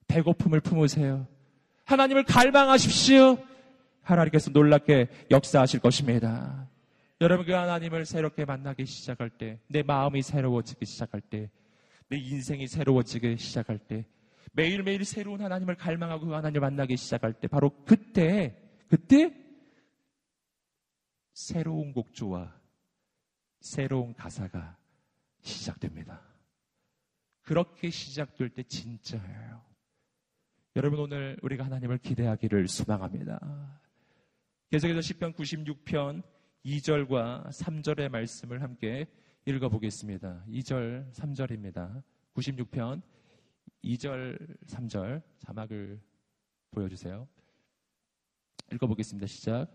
배고픔을 0.08 0.60
품으세요. 0.60 1.28
하나님을 1.86 2.24
갈망하십시오. 2.26 3.38
하나님께서 4.12 4.52
놀랍게 4.52 5.08
역사하실 5.32 5.80
것입니다. 5.80 6.70
여러분 7.22 7.46
그 7.46 7.52
하나님을 7.52 8.06
새롭게 8.06 8.46
만나기 8.46 8.86
시작할 8.86 9.30
때, 9.30 9.60
내 9.68 9.84
마음이 9.84 10.22
새로워지기 10.22 10.86
시작할 10.86 11.22
때, 11.22 11.50
내 12.08 12.18
인생이 12.18 12.68
새로워지기 12.68 13.38
시작할 13.38 13.78
때, 13.78 14.06
매일매일 14.54 15.06
새로운 15.06 15.42
하나님을 15.42 15.76
갈망하고 15.76 16.28
그 16.28 16.34
하나님을 16.34 16.62
만나기 16.62 16.98
시작할 16.98 17.34
때, 17.34 17.48
바로 17.48 17.72
그때, 17.86 18.58
그때 18.90 19.34
새로운 21.34 21.94
곡조와 21.94 22.54
새로운 23.60 24.14
가사가 24.14 24.78
시작됩니다. 25.42 26.22
그렇게 27.44 27.90
시작될 27.90 28.50
때 28.50 28.64
진짜예요. 28.64 29.62
여러분 30.76 31.00
오늘 31.00 31.38
우리가 31.42 31.66
하나님을 31.66 31.98
기대하기를 31.98 32.68
소망합니다. 32.68 33.81
계속해서 34.72 35.02
10편 35.02 35.36
96편 35.36 36.24
2절과 36.64 37.50
3절의 37.50 38.08
말씀을 38.08 38.62
함께 38.62 39.06
읽어보겠습니다. 39.46 40.46
2절, 40.48 41.12
3절입니다. 41.12 42.02
96편 42.34 43.02
2절, 43.84 44.66
3절 44.68 45.22
자막을 45.40 46.00
보여주세요. 46.70 47.28
읽어보겠습니다. 48.72 49.28
시작. 49.28 49.68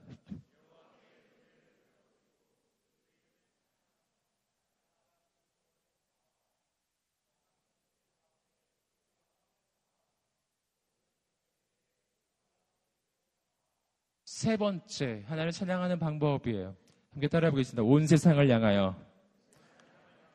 세 14.36 14.58
번째, 14.58 15.22
하나님을 15.24 15.50
찬양하는 15.50 15.98
방법이에요. 15.98 16.76
함께 17.14 17.26
따라해 17.26 17.50
보겠습니다. 17.52 17.82
온 17.82 18.06
세상을 18.06 18.46
향하여 18.50 18.94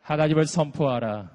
하나님을 0.02 0.48
선포하라. 0.48 1.32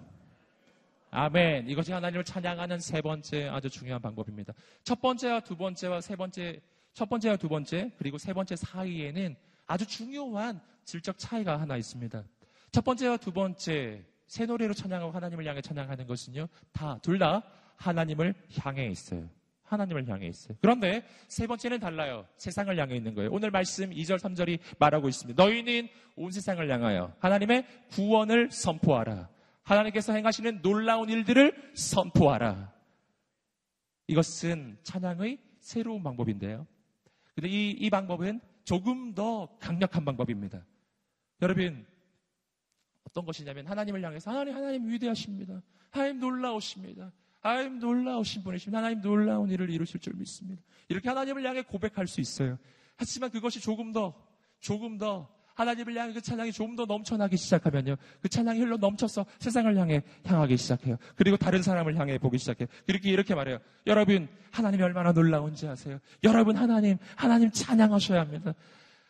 아멘. 1.12 1.68
이것이 1.68 1.92
하나님을 1.92 2.24
찬양하는 2.24 2.80
세 2.80 3.00
번째 3.02 3.46
아주 3.50 3.70
중요한 3.70 4.02
방법입니다. 4.02 4.52
첫 4.82 5.00
번째와 5.00 5.42
두 5.42 5.56
번째와 5.56 6.00
세 6.00 6.16
번째, 6.16 6.60
첫 6.92 7.08
번째와 7.08 7.36
두 7.36 7.48
번째, 7.48 7.92
그리고 7.98 8.18
세 8.18 8.32
번째 8.32 8.56
사이에는 8.56 9.36
아주 9.68 9.86
중요한 9.86 10.60
질적 10.84 11.18
차이가 11.18 11.60
하나 11.60 11.76
있습니다. 11.76 12.24
첫 12.72 12.84
번째와 12.84 13.18
두 13.18 13.30
번째, 13.30 14.04
새 14.26 14.44
노래로 14.44 14.74
찬양하고 14.74 15.12
하나님을 15.12 15.46
향해 15.46 15.60
찬양하는 15.60 16.08
것은요, 16.08 16.48
다, 16.72 16.98
둘 17.00 17.20
다 17.20 17.44
하나님을 17.76 18.34
향해 18.58 18.88
있어요. 18.88 19.28
하나님을 19.66 20.08
향해 20.08 20.26
있어요. 20.26 20.56
그런데 20.60 21.04
세 21.28 21.46
번째는 21.46 21.80
달라요. 21.80 22.26
세상을 22.36 22.76
향해 22.78 22.96
있는 22.96 23.14
거예요. 23.14 23.30
오늘 23.32 23.50
말씀 23.50 23.90
2절, 23.90 24.18
3절이 24.18 24.58
말하고 24.78 25.08
있습니다. 25.08 25.42
너희는 25.42 25.88
온 26.16 26.30
세상을 26.30 26.68
향하여 26.70 27.14
하나님의 27.18 27.66
구원을 27.90 28.50
선포하라. 28.50 29.28
하나님께서 29.62 30.12
행하시는 30.12 30.62
놀라운 30.62 31.08
일들을 31.08 31.72
선포하라. 31.74 32.72
이것은 34.06 34.78
찬양의 34.82 35.38
새로운 35.58 36.02
방법인데요. 36.02 36.66
근데 37.34 37.48
이, 37.48 37.70
이 37.70 37.90
방법은 37.90 38.40
조금 38.64 39.14
더 39.14 39.48
강력한 39.58 40.04
방법입니다. 40.04 40.64
여러분, 41.42 41.86
어떤 43.04 43.24
것이냐면 43.24 43.66
하나님을 43.66 44.02
향해서 44.02 44.30
하나님, 44.30 44.54
하나님 44.54 44.88
위대하십니다. 44.88 45.62
하나님 45.90 46.20
놀라우십니다. 46.20 47.12
하나님 47.46 47.78
놀라우신 47.78 48.42
분이십니다. 48.42 48.78
하나님 48.78 49.00
놀라운 49.00 49.50
일을 49.50 49.70
이루실 49.70 50.00
줄 50.00 50.14
믿습니다. 50.14 50.62
이렇게 50.88 51.08
하나님을 51.08 51.44
향해 51.44 51.62
고백할 51.62 52.06
수 52.06 52.20
있어요. 52.20 52.58
하지만 52.96 53.30
그것이 53.30 53.60
조금 53.60 53.92
더, 53.92 54.14
조금 54.60 54.98
더 54.98 55.28
하나님을 55.54 55.96
향해 55.96 56.12
그 56.12 56.20
찬양이 56.20 56.52
조금 56.52 56.76
더 56.76 56.84
넘쳐나기 56.84 57.36
시작하면요. 57.36 57.96
그 58.20 58.28
찬양이 58.28 58.60
흘러 58.60 58.76
넘쳐서 58.76 59.24
세상을 59.38 59.74
향해 59.76 60.02
향하기 60.24 60.56
시작해요. 60.56 60.96
그리고 61.14 61.36
다른 61.36 61.62
사람을 61.62 61.96
향해 61.96 62.18
보기 62.18 62.38
시작해요. 62.38 62.68
그렇게 62.86 63.10
이렇게 63.10 63.34
말해요. 63.34 63.58
여러분, 63.86 64.28
하나님이 64.50 64.82
얼마나 64.82 65.12
놀라운지 65.12 65.66
아세요? 65.66 65.98
여러분, 66.24 66.56
하나님, 66.56 66.98
하나님 67.14 67.50
찬양하셔야 67.50 68.20
합니다. 68.20 68.54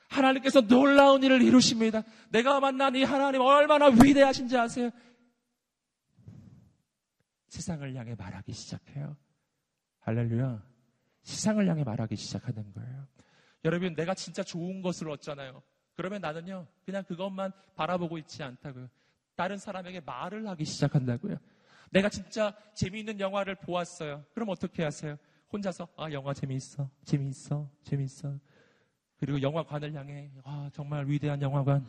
하나님께서 0.09 0.61
놀라운 0.61 1.23
일을 1.23 1.43
이루십니다. 1.43 2.03
내가 2.31 2.61
만난 2.61 2.95
이 2.95 3.03
하나님 3.03 3.41
얼마나 3.41 3.87
위대하신지 3.87 4.57
아세요? 4.57 4.91
세상을 7.57 7.95
향해 7.95 8.15
말하기 8.15 8.53
시작해요. 8.53 9.17
할렐루야. 10.01 10.63
세상을 11.23 11.67
향해 11.67 11.85
말하기 11.85 12.15
시작하는 12.15 12.71
거예요. 12.75 13.07
여러분, 13.65 13.95
내가 13.95 14.15
진짜 14.15 14.43
좋은 14.43 14.83
것을 14.83 15.09
얻잖아요. 15.11 15.63
그러면 15.95 16.21
나는요, 16.21 16.67
그냥 16.85 17.03
그것만 17.05 17.53
바라보고 17.75 18.19
있지 18.19 18.43
않다고요. 18.43 18.89
다른 19.35 19.57
사람에게 19.57 20.01
말을 20.01 20.47
하기 20.49 20.65
시작한다고요. 20.65 21.39
내가 21.91 22.11
진짜 22.11 22.55
재미있는 22.75 23.21
영화를 23.21 23.55
보았어요. 23.55 24.25
그럼 24.35 24.51
어떻게 24.51 24.85
하세요? 24.85 25.17
혼자서, 25.51 25.89
아, 25.97 26.11
영화 26.13 26.35
재미있어. 26.35 26.91
재미있어. 27.05 27.71
재미있어. 27.83 28.39
그리고 29.19 29.41
영화관을 29.41 29.95
향해, 29.95 30.31
아, 30.45 30.69
정말 30.75 31.09
위대한 31.09 31.41
영화관. 31.41 31.87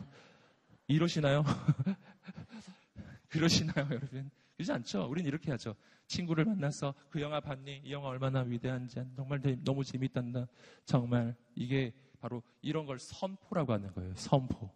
이러시나요? 0.86 1.44
그러시나요, 3.28 3.86
여러분? 3.90 4.30
그렇지 4.58 4.72
않죠? 4.72 5.08
우린 5.08 5.24
이렇게 5.24 5.52
하죠. 5.52 5.76
친구를 6.08 6.44
만나서 6.44 6.92
그 7.10 7.20
영화 7.20 7.38
봤니? 7.38 7.82
이 7.84 7.92
영화 7.92 8.08
얼마나 8.08 8.40
위대한지 8.40 9.00
정말 9.14 9.40
너무 9.62 9.84
재밌단다. 9.84 10.48
정말 10.84 11.36
이게 11.54 11.94
바로 12.18 12.42
이런 12.60 12.84
걸 12.84 12.98
선포라고 12.98 13.72
하는 13.72 13.92
거예요. 13.94 14.12
선포. 14.16 14.68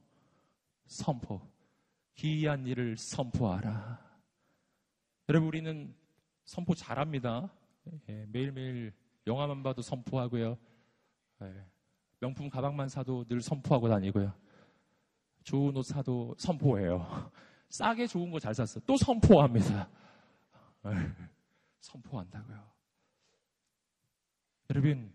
선포. 0.86 1.40
기이한 2.14 2.64
일을 2.64 2.96
선포하라. 2.96 3.98
여러분 5.28 5.48
우리는 5.48 5.92
선포 6.44 6.74
잘합니다. 6.76 7.52
예, 8.08 8.26
매일매일 8.28 8.92
영화만 9.26 9.64
봐도 9.64 9.82
선포하고요. 9.82 10.56
네. 11.40 11.66
명품 12.20 12.48
가방만 12.48 12.88
사도 12.88 13.24
늘 13.24 13.40
선포하고 13.40 13.88
다니고요. 13.88 14.32
좋은 15.42 15.76
옷 15.76 15.82
사도 15.82 16.36
선포해요. 16.38 17.32
싸게 17.72 18.06
좋은 18.06 18.30
거 18.30 18.38
잘 18.38 18.54
샀어. 18.54 18.80
또 18.86 18.96
선포합니다. 18.98 19.88
네. 20.84 20.90
선포한다고요. 21.80 22.58
여러분, 24.70 25.10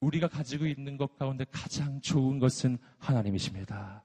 우리가 0.00 0.28
가지고 0.28 0.66
있는 0.66 0.96
것 0.96 1.16
가운데 1.16 1.46
가장 1.50 2.00
좋은 2.00 2.40
것은 2.40 2.78
하나님이십니다. 2.98 4.02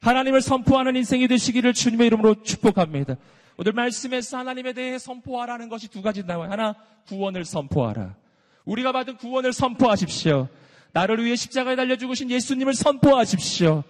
하나님을 0.00 0.40
선포하는 0.40 0.96
인생이 0.96 1.28
되시기를 1.28 1.72
주님의 1.74 2.08
이름으로 2.08 2.42
축복합니다. 2.42 3.16
오늘 3.56 3.72
말씀에서 3.72 4.38
하나님에 4.38 4.72
대해 4.72 4.98
선포하라는 4.98 5.68
것이 5.68 5.88
두 5.88 6.02
가지 6.02 6.24
나와요. 6.24 6.50
하나, 6.50 6.74
구원을 7.06 7.44
선포하라. 7.44 8.16
우리가 8.64 8.90
받은 8.90 9.16
구원을 9.18 9.52
선포하십시오. 9.52 10.48
나를 10.92 11.24
위해 11.24 11.36
십자가에 11.36 11.76
달려 11.76 11.96
죽으신 11.96 12.30
예수님을 12.30 12.74
선포하십시오. 12.74 13.84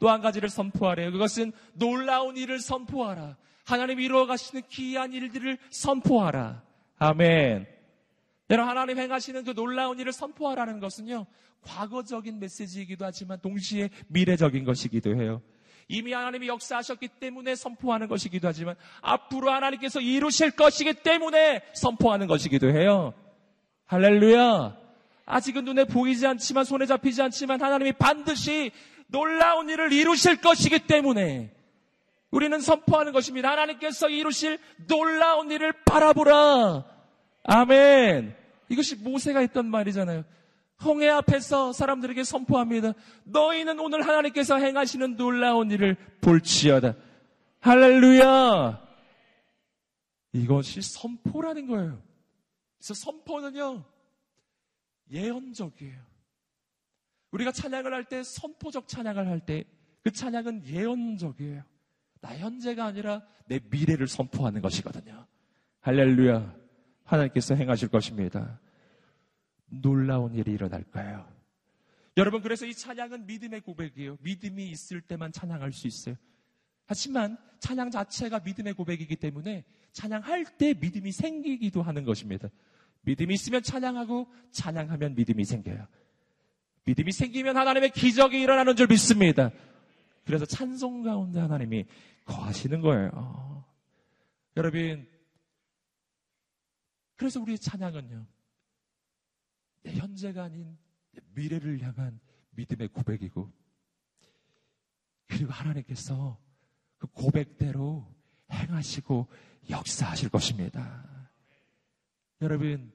또 0.00 0.08
한 0.08 0.20
가지를 0.20 0.48
선포하래요. 0.48 1.12
그것은 1.12 1.52
놀라운 1.74 2.36
일을 2.36 2.58
선포하라. 2.58 3.36
하나님 3.64 4.00
이루어 4.00 4.26
가시는 4.26 4.62
기이한 4.68 5.12
일들을 5.12 5.58
선포하라. 5.70 6.62
아멘. 6.98 7.66
여러분 8.48 8.68
하나님 8.68 8.98
행하시는 8.98 9.44
그 9.44 9.54
놀라운 9.54 10.00
일을 10.00 10.12
선포하라는 10.12 10.80
것은요. 10.80 11.26
과거적인 11.62 12.40
메시지이기도 12.40 13.04
하지만 13.04 13.38
동시에 13.40 13.90
미래적인 14.08 14.64
것이기도 14.64 15.14
해요. 15.14 15.42
이미 15.86 16.12
하나님이 16.12 16.48
역사하셨기 16.48 17.08
때문에 17.20 17.54
선포하는 17.54 18.08
것이기도 18.08 18.48
하지만 18.48 18.76
앞으로 19.02 19.50
하나님께서 19.50 20.00
이루실 20.00 20.52
것이기 20.52 20.94
때문에 20.94 21.62
선포하는 21.74 22.26
것이기도 22.26 22.70
해요. 22.70 23.12
할렐루야. 23.86 24.78
아직은 25.26 25.64
눈에 25.64 25.84
보이지 25.84 26.26
않지만 26.26 26.64
손에 26.64 26.86
잡히지 26.86 27.22
않지만 27.22 27.60
하나님이 27.60 27.92
반드시 27.92 28.72
놀라운 29.10 29.68
일을 29.68 29.92
이루실 29.92 30.40
것이기 30.40 30.86
때문에 30.86 31.54
우리는 32.30 32.60
선포하는 32.60 33.12
것입니다. 33.12 33.50
하나님께서 33.50 34.08
이루실 34.08 34.58
놀라운 34.86 35.50
일을 35.50 35.72
바라보라. 35.84 36.84
아멘. 37.42 38.36
이것이 38.68 38.96
모세가 38.96 39.40
했던 39.40 39.66
말이잖아요. 39.66 40.24
홍해 40.82 41.08
앞에서 41.08 41.72
사람들에게 41.72 42.24
선포합니다. 42.24 42.94
너희는 43.24 43.78
오늘 43.80 44.06
하나님께서 44.06 44.56
행하시는 44.56 45.16
놀라운 45.16 45.70
일을 45.70 45.96
볼지어다. 46.20 46.94
할렐루야! 47.60 48.88
이것이 50.32 50.80
선포라는 50.80 51.66
거예요. 51.66 52.00
그래서 52.78 52.94
선포는요, 52.94 53.84
예언적이에요. 55.10 56.09
우리가 57.30 57.52
찬양을 57.52 57.92
할 57.92 58.04
때, 58.04 58.22
선포적 58.22 58.88
찬양을 58.88 59.28
할 59.28 59.40
때, 59.40 59.64
그 60.02 60.10
찬양은 60.10 60.66
예언적이에요. 60.66 61.62
나 62.20 62.36
현재가 62.36 62.84
아니라 62.84 63.22
내 63.46 63.60
미래를 63.70 64.08
선포하는 64.08 64.60
것이거든요. 64.60 65.26
할렐루야. 65.80 66.54
하나님께서 67.04 67.54
행하실 67.54 67.88
것입니다. 67.88 68.60
놀라운 69.66 70.34
일이 70.34 70.52
일어날 70.52 70.84
거예요. 70.84 71.26
여러분, 72.16 72.42
그래서 72.42 72.66
이 72.66 72.74
찬양은 72.74 73.26
믿음의 73.26 73.62
고백이에요. 73.62 74.18
믿음이 74.20 74.68
있을 74.70 75.00
때만 75.00 75.32
찬양할 75.32 75.72
수 75.72 75.86
있어요. 75.86 76.16
하지만 76.86 77.38
찬양 77.60 77.90
자체가 77.90 78.40
믿음의 78.40 78.74
고백이기 78.74 79.16
때문에 79.16 79.64
찬양할 79.92 80.44
때 80.58 80.74
믿음이 80.74 81.12
생기기도 81.12 81.82
하는 81.82 82.04
것입니다. 82.04 82.48
믿음이 83.02 83.34
있으면 83.34 83.62
찬양하고 83.62 84.28
찬양하면 84.50 85.14
믿음이 85.14 85.44
생겨요. 85.44 85.86
믿음이 86.84 87.12
생기면 87.12 87.56
하나님의 87.56 87.90
기적이 87.90 88.40
일어나는 88.40 88.76
줄 88.76 88.86
믿습니다. 88.86 89.50
그래서 90.24 90.44
찬송 90.44 91.02
가운데 91.02 91.40
하나님이 91.40 91.86
거하시는 92.24 92.80
거예요. 92.80 93.64
여러분, 94.56 95.08
그래서 97.16 97.40
우리의 97.40 97.58
찬양은요, 97.58 98.26
내 99.82 99.94
현재가 99.94 100.44
아닌 100.44 100.78
미래를 101.34 101.80
향한 101.82 102.20
믿음의 102.50 102.88
고백이고, 102.88 103.50
그리고 105.26 105.52
하나님께서 105.52 106.38
그 106.98 107.06
고백대로 107.08 108.06
행하시고 108.50 109.28
역사하실 109.68 110.28
것입니다. 110.28 111.30
여러분, 112.40 112.92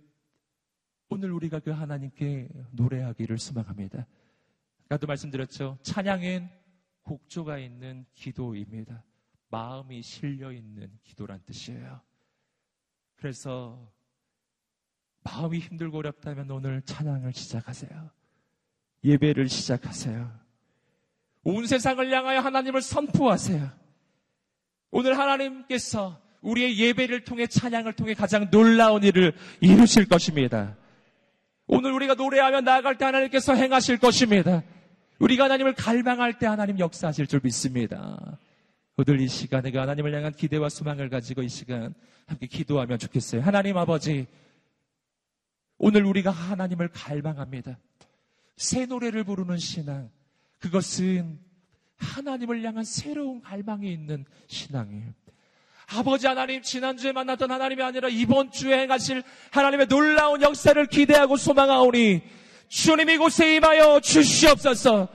오늘 1.16 1.32
우리가 1.32 1.60
그 1.60 1.72
하나님께 1.72 2.50
노래하기를 2.72 3.38
소망합니다. 3.38 4.06
아까도 4.84 5.08
말씀드렸죠. 5.08 5.78
찬양엔 5.82 6.50
곡조가 7.04 7.58
있는 7.58 8.06
기도입니다. 8.16 9.02
마음이 9.48 10.02
실려 10.02 10.52
있는 10.52 10.92
기도란 11.04 11.42
뜻이에요. 11.46 12.02
그래서 13.16 13.90
마음이 15.24 15.60
힘들고 15.60 16.00
어렵다면 16.00 16.52
오늘 16.52 16.82
찬양을 16.82 17.32
시작하세요. 17.32 18.12
예배를 19.06 19.48
시작하세요. 19.48 20.38
온 21.46 21.66
세상을 21.66 22.12
향하여 22.12 22.42
하나님을 22.42 22.82
선포하세요. 22.82 23.72
오늘 24.92 25.18
하나님께서 25.18 26.22
우리의 26.42 26.78
예배를 26.78 27.24
통해 27.24 27.48
찬양을 27.48 27.94
통해 27.94 28.14
가장 28.16 28.52
놀라운 28.52 29.02
일을 29.04 29.34
이루실 29.62 30.10
것입니다. 30.10 30.76
오늘 31.68 31.94
우리가 31.94 32.14
노래하며 32.14 32.62
나아갈 32.62 32.98
때 32.98 33.06
하나님께서 33.06 33.56
행하실 33.56 33.98
것입니다. 33.98 34.64
우리가 35.20 35.46
하나님을 35.46 35.74
갈망할 35.74 36.38
때 36.38 36.46
하나님 36.46 36.78
역사하실 36.80 37.28
줄 37.28 37.42
믿습니다. 37.44 38.38
오늘 38.98 39.20
이 39.20 39.28
시간에 39.28 39.72
그 39.72 39.78
하나님을 39.78 40.14
향한 40.14 40.32
기대와 40.32 40.70
소망을 40.70 41.10
가지고 41.10 41.42
이 41.42 41.50
시간 41.50 41.94
함께 42.28 42.48
기도하면 42.48 42.98
좋겠어요. 42.98 43.42
하나님 43.42 43.78
아버지, 43.78 44.28
오늘 45.78 46.06
우리가 46.06 46.32
하나님을 46.32 46.90
갈망합니다. 46.90 47.78
새 48.58 48.86
노래를 48.86 49.24
부르는 49.24 49.58
신앙, 49.58 50.10
그것은 50.60 51.40
하나님을 51.98 52.64
향한 52.64 52.84
새로운 52.84 53.42
갈망이 53.42 53.92
있는 53.92 54.26
신앙이에요. 54.48 55.14
아버지 55.94 56.26
하나님, 56.28 56.62
지난주에 56.62 57.12
만났던 57.12 57.52
하나님이 57.52 57.84
아니라 57.84 58.10
이번 58.10 58.52
주에 58.52 58.80
행하실 58.80 59.24
하나님의 59.52 59.88
놀라운 59.88 60.42
역사를 60.42 60.84
기대하고 60.86 61.38
소망하오니 61.38 62.22
주님 62.70 63.10
이곳에 63.10 63.56
임하여 63.56 64.00
주시옵소서. 64.00 65.08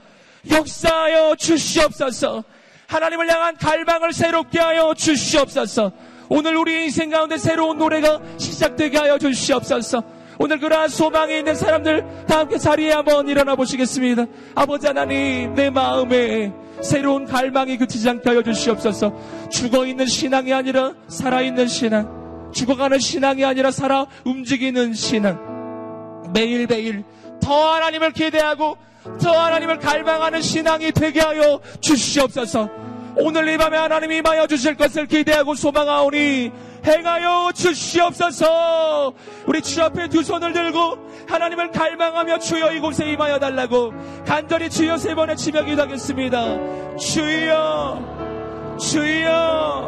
역사하여 0.49 1.35
주시옵소서. 1.35 2.43
하나님을 2.87 3.29
향한 3.29 3.55
갈망을 3.57 4.13
새롭게 4.13 4.59
하여 4.59 4.93
주시옵소서. 4.93 5.91
오늘 6.29 6.55
우리 6.55 6.85
인생 6.85 7.09
가운데 7.09 7.37
새로운 7.37 7.77
노래가 7.77 8.21
시작되게 8.37 8.97
하여 8.97 9.17
주시옵소서. 9.17 10.03
오늘 10.39 10.59
그러한 10.59 10.89
소망이 10.89 11.37
있는 11.37 11.53
사람들 11.53 12.25
다 12.27 12.39
함께 12.39 12.57
자리에 12.57 12.93
한번 12.93 13.27
일어나 13.27 13.55
보시겠습니다. 13.55 14.25
아버지 14.55 14.87
하나님, 14.87 15.53
내 15.53 15.69
마음에 15.69 16.51
새로운 16.81 17.25
갈망이 17.25 17.77
그치지 17.77 18.09
않게 18.09 18.29
하여 18.29 18.41
주시옵소서. 18.41 19.49
죽어 19.49 19.85
있는 19.85 20.05
신앙이 20.05 20.53
아니라 20.53 20.93
살아 21.07 21.41
있는 21.41 21.67
신앙. 21.67 22.51
죽어가는 22.53 22.99
신앙이 22.99 23.45
아니라 23.45 23.71
살아 23.71 24.07
움직이는 24.25 24.93
신앙. 24.93 26.31
매일매일 26.33 27.03
더 27.41 27.73
하나님을 27.73 28.11
기대하고 28.11 28.77
더 29.21 29.31
하나님을 29.31 29.79
갈망하는 29.79 30.41
신앙이 30.41 30.91
되게 30.91 31.21
하여 31.21 31.59
주시옵소서. 31.79 32.69
오늘 33.17 33.49
이 33.49 33.57
밤에 33.57 33.77
하나님이 33.77 34.17
임하여 34.17 34.47
주실 34.47 34.75
것을 34.75 35.05
기대하고 35.05 35.55
소망하오니 35.55 36.51
행하여 36.85 37.51
주시옵소서. 37.53 39.13
우리 39.45 39.61
주 39.61 39.81
앞에 39.83 40.07
두 40.09 40.23
손을 40.23 40.53
들고 40.53 40.97
하나님을 41.27 41.71
갈망하며 41.71 42.39
주여 42.39 42.71
이곳에 42.73 43.11
임하여 43.11 43.39
달라고 43.39 43.93
간절히 44.25 44.69
주여 44.69 44.97
세 44.97 45.15
번의 45.15 45.37
치며 45.37 45.63
기도하겠습니다. 45.63 46.97
주여, 46.97 48.77
주여, 48.79 49.87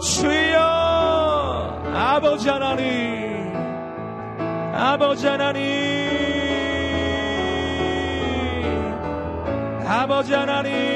주여, 0.00 0.58
아버지 1.94 2.48
하나님, 2.48 3.52
아버지 4.74 5.26
하나님. 5.26 6.24
아버지 9.86 10.32
하나님 10.32 10.93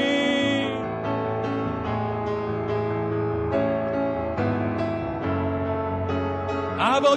아버 6.99 7.15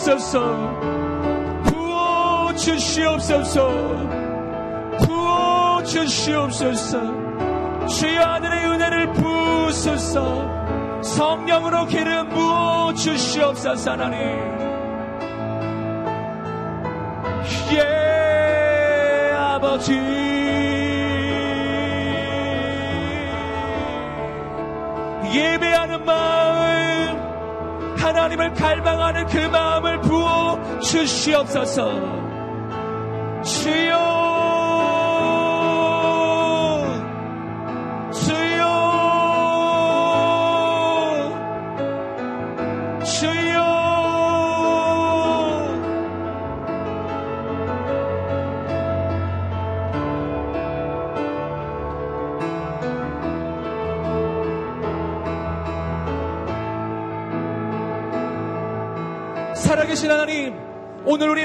주시옵소서 0.00 0.40
부어 1.64 2.54
주시옵소서. 2.54 3.68
부어 5.04 5.82
주시옵소서. 5.84 6.98
주여 7.86 8.22
하늘의 8.22 8.64
은혜를 8.66 9.12
부으소서. 9.12 11.02
성령으로 11.02 11.86
기름 11.86 12.28
부어 12.30 12.94
주시옵소서 12.94 13.90
하나님. 13.92 14.18
예 17.74 19.32
아버지. 19.36 19.92
예배 25.32 25.69
하나님을 28.30 28.54
갈망하는 28.54 29.26
그 29.26 29.38
마음을 29.38 30.00
부어 30.02 30.80
주시옵소서. 30.80 32.19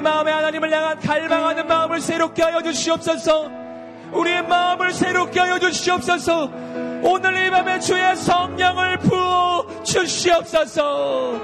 마음에 0.06 0.32
하나님을 0.32 0.72
향한 0.72 1.00
갈망하는 1.00 1.66
마음을 1.66 2.00
새롭게 2.00 2.44
하여 2.44 2.62
주시옵소서. 2.62 3.50
우리의 4.14 4.44
마음을 4.44 4.94
새롭게 4.94 5.40
하여 5.40 5.58
주시옵소서. 5.58 6.52
오늘 7.02 7.48
이 7.48 7.50
밤에 7.50 7.80
주의 7.80 8.16
성령을 8.16 9.00
부어 9.00 9.84
주시옵소서. 9.84 11.42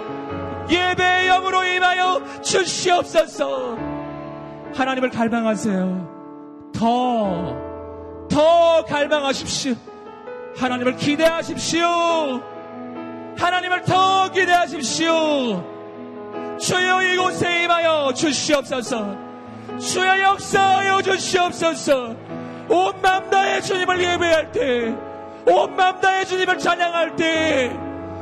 예배의 0.70 1.28
영으로 1.28 1.64
임하여 1.66 2.42
주시옵소서. 2.44 3.78
하나님을 4.76 5.10
갈망하세요. 5.10 6.72
더, 6.74 7.58
더 8.30 8.86
갈망하십시오. 8.86 9.74
하나님을 10.56 10.98
기대하십시오. 10.98 11.88
하나님을 13.38 13.82
더 13.84 14.30
기대하십시오. 14.32 15.71
주여 16.62 17.02
이곳에 17.02 17.64
임하여 17.64 18.14
주시옵소서. 18.14 19.18
주여 19.80 20.22
역사하여 20.22 21.02
주시옵소서. 21.02 22.16
온 22.70 23.02
맘 23.02 23.30
다해 23.30 23.62
주님을 23.62 24.00
예배할 24.00 24.52
때, 24.52 24.96
온 25.52 25.76
맘 25.76 26.00
다해 26.00 26.24
주님을 26.24 26.60
찬양할 26.60 27.16
때, 27.16 27.72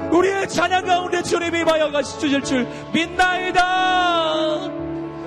우리의 0.10 0.48
찬양 0.48 0.86
가운데 0.86 1.22
주님이 1.22 1.60
임하여 1.60 1.92
가시 1.92 2.18
주실 2.18 2.42
줄 2.44 2.68
믿나이다. 2.94 4.56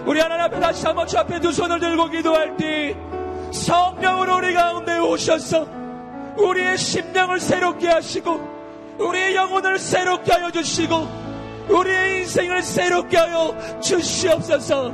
우리 0.06 0.18
하나님 0.18 0.46
앞에 0.46 0.58
다시 0.58 0.86
한번 0.86 1.06
주 1.06 1.18
앞에 1.18 1.38
두 1.38 1.52
손을 1.52 1.78
들고 1.80 2.08
기도할 2.08 2.56
때, 2.56 2.96
성령으로 3.52 4.38
우리 4.38 4.54
가운데 4.54 4.98
오셔서, 4.98 5.66
우리의 6.38 6.78
심령을 6.78 7.38
새롭게 7.38 7.88
하시고, 7.88 8.40
우리의 8.98 9.36
영혼을 9.36 9.78
새롭게 9.78 10.32
하여 10.32 10.50
주시고, 10.50 11.21
우리의 11.68 12.20
인생을 12.20 12.62
새롭게 12.62 13.16
하여 13.16 13.54
주시옵소서. 13.80 14.92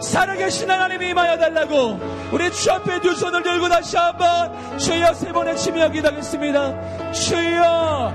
살아계신 0.00 0.70
하나님이 0.70 1.10
임하여 1.10 1.36
달라고 1.36 1.98
우리 2.32 2.50
주 2.52 2.70
앞에 2.72 3.00
두 3.00 3.14
손을 3.14 3.42
들고 3.42 3.68
다시 3.68 3.96
한번 3.96 4.78
주여 4.78 5.12
세 5.14 5.30
번의 5.32 5.56
치며 5.56 5.90
기도하겠습니다. 5.90 7.12
주여, 7.12 8.12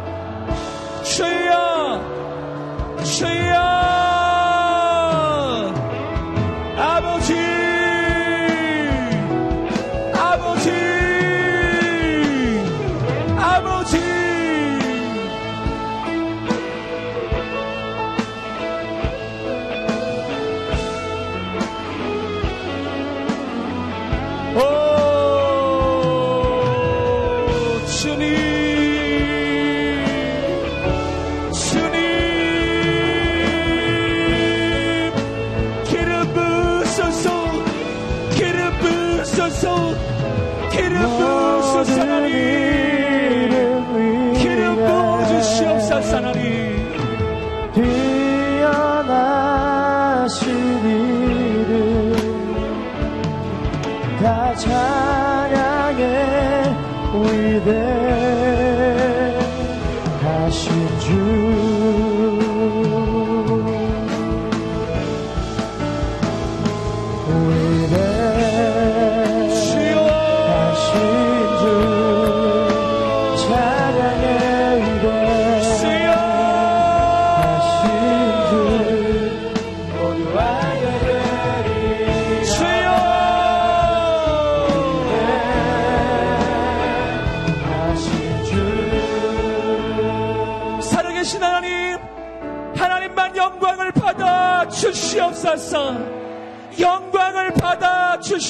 주여, 1.03 2.01
주여, 3.03 4.04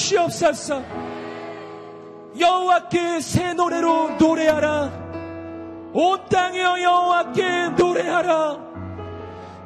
주시옵소서. 0.06 0.82
여호와께 2.38 3.20
새 3.20 3.54
노래로 3.54 4.16
노래하라. 4.18 4.92
온 5.92 6.28
땅이여 6.28 6.82
여호와께 6.82 7.68
노래하라. 7.76 8.58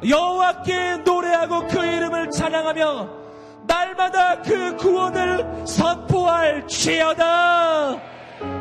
여호와께 0.07 0.97
노래하고 1.05 1.67
그 1.67 1.77
이름을 1.77 2.31
찬양하며 2.31 3.09
날마다 3.67 4.41
그 4.41 4.75
구원을 4.77 5.63
선포할 5.67 6.65
지어다. 6.67 7.99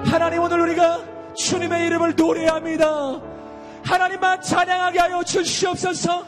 하나님 0.05 0.43
오늘 0.43 0.61
우리가 0.61 1.01
주님의 1.35 1.87
이름을 1.87 2.15
노래합니다. 2.15 3.21
하나님만 3.85 4.43
찬양하게 4.43 4.99
하여 4.99 5.23
주시옵소서. 5.23 6.25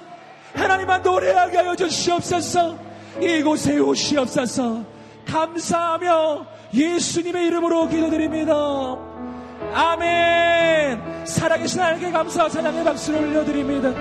하나님만 0.55 1.03
노래하게 1.03 1.57
하여 1.59 1.77
주시옵소서. 1.77 2.79
이곳에 3.21 3.79
오시옵소서. 3.79 4.92
감사하며 5.27 6.47
예수님의 6.75 7.47
이름으로 7.47 7.89
기도드립니다. 7.89 8.53
아멘. 9.73 11.27
살아계신 11.27 11.81
하나님께 11.81 12.11
감사와 12.11 12.49
찬양의 12.49 12.85
박수를 12.85 13.21
올려드립니다. 13.21 13.93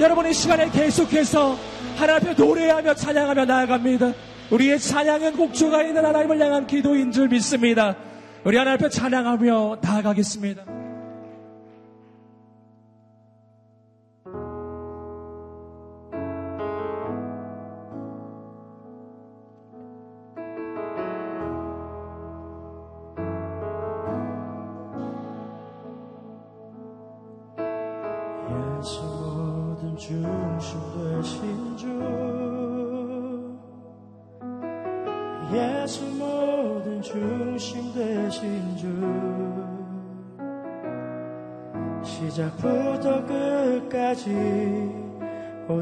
여러분 0.00 0.26
이 0.26 0.32
시간에 0.32 0.68
계속해서 0.70 1.56
하나님 1.96 2.30
앞에 2.30 2.42
노래하며 2.42 2.94
찬양하며 2.94 3.44
나아갑니다. 3.44 4.12
우리의 4.50 4.78
찬양은 4.78 5.36
곡조가 5.36 5.82
있는 5.82 6.04
하나님을 6.04 6.40
향한 6.40 6.66
기도인 6.66 7.12
줄 7.12 7.28
믿습니다. 7.28 7.96
우리 8.44 8.56
하나님 8.56 8.78
앞에 8.78 8.88
찬양하며 8.90 9.78
나아가겠습니다. 9.80 10.73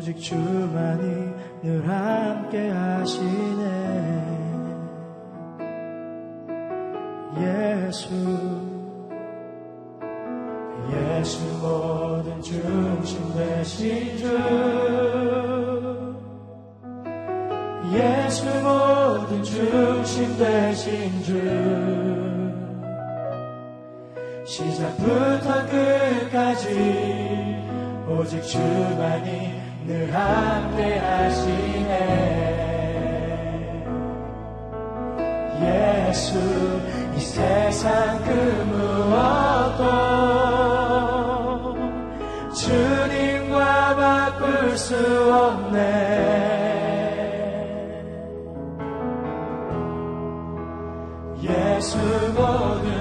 오직 0.02 0.18
주만이 0.18 1.32
늘 1.62 1.88
함께 1.88 2.70
하시네. 2.70 3.62
예수 7.38 8.10
예수 10.90 11.38
모든 11.60 12.42
중심 12.42 13.32
되신 13.32 14.18
주. 14.18 14.26
예수 17.94 18.44
모든 18.60 19.40
중심 19.44 20.36
되신 20.36 21.22
주. 21.22 21.30
시작부터 24.44 25.64
끝까지 25.68 26.66
오직 28.08 28.42
주만이 28.42 29.61
늘 29.86 30.14
함께 30.14 30.98
하시네. 30.98 32.42
예수 35.60 36.38
이 37.16 37.20
세상 37.20 38.22
그 38.24 38.30
무엇도 38.70 39.82
주님과 42.54 43.96
바꿀 43.96 44.78
수 44.78 44.94
없네. 45.34 45.72
예수 51.42 51.98
모든 52.34 52.91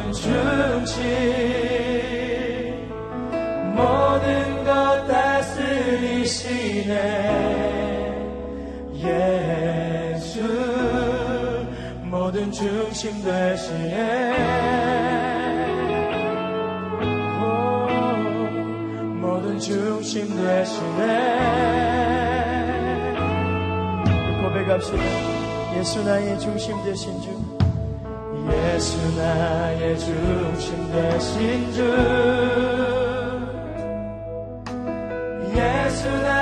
예수 9.04 10.42
모든 12.04 12.52
중심 12.52 13.24
되시네. 13.24 14.34
오, 17.42 17.44
모든 19.20 19.60
중심 19.60 20.28
되시네. 20.36 21.02
고백합시다. 24.44 25.04
예수 25.78 26.04
나의 26.04 26.40
중심 26.40 26.84
되신 26.84 27.22
주. 27.22 27.30
예수 28.52 28.98
나의 29.18 29.98
중심 29.98 30.92
되신 30.92 31.72
주. 31.74 31.78
예수 35.56 36.10
나의 36.10 36.41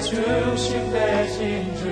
중심 0.00 0.92
되신 0.92 1.74
주. 1.76 1.82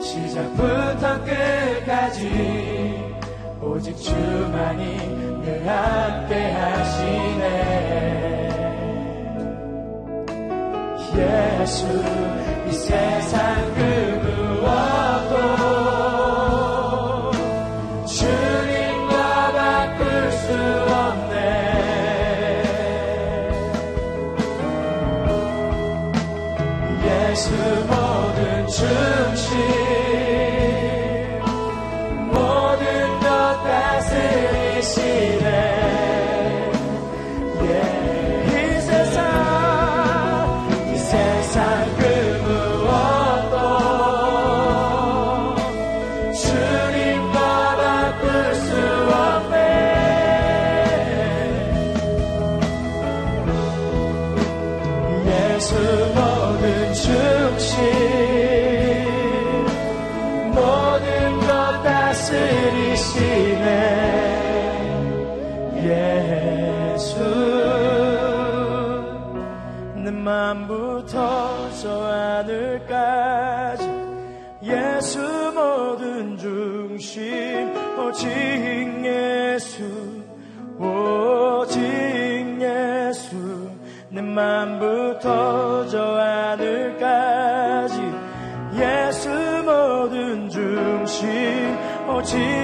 시작부터 0.00 1.24
끝까지 1.24 3.08
오직 3.62 3.96
주만이 3.96 4.96
늘 5.42 5.66
함께 5.68 6.50
하시네. 6.50 7.88
예수 11.16 11.86
이 12.68 12.72
세상 12.72 13.74
그 13.74 14.17
Jesus. 92.30 92.57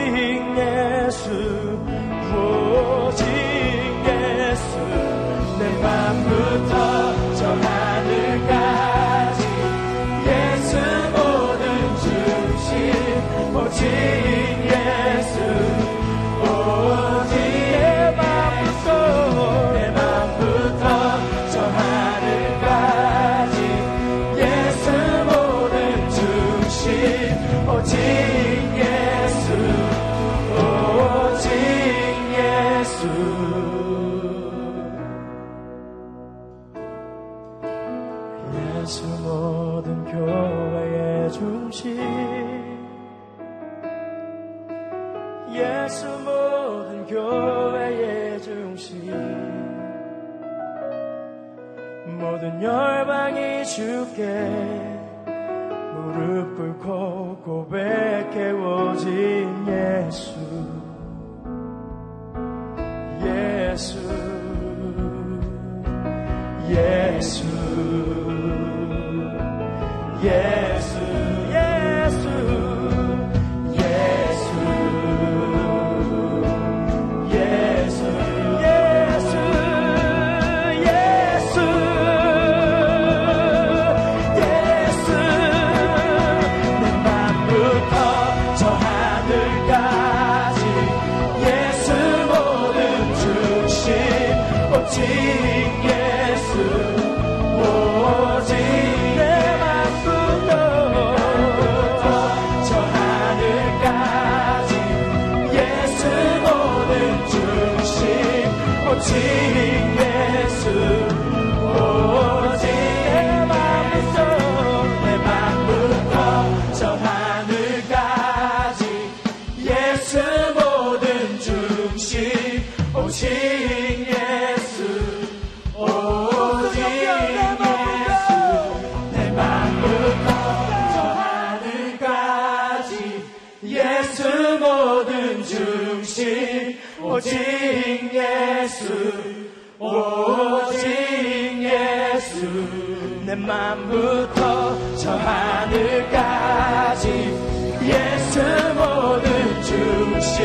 오직 149.95 150.43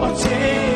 오직 0.00 0.71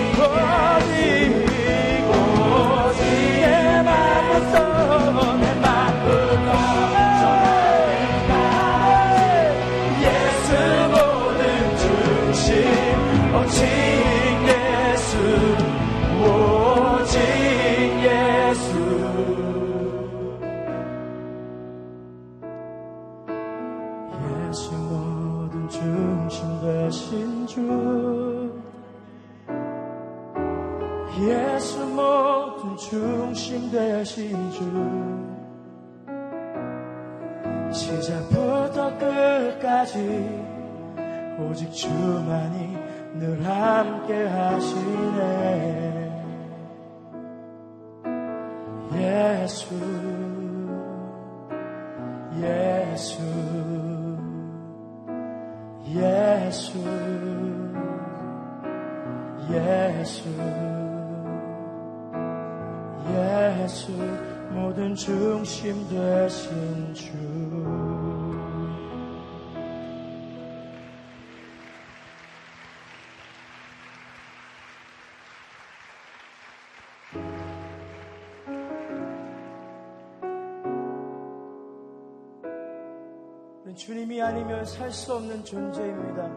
주님이 84.16 84.22
아니면 84.22 84.64
살 84.64 84.90
수 84.90 85.14
없는 85.14 85.44
존재입니다. 85.44 86.30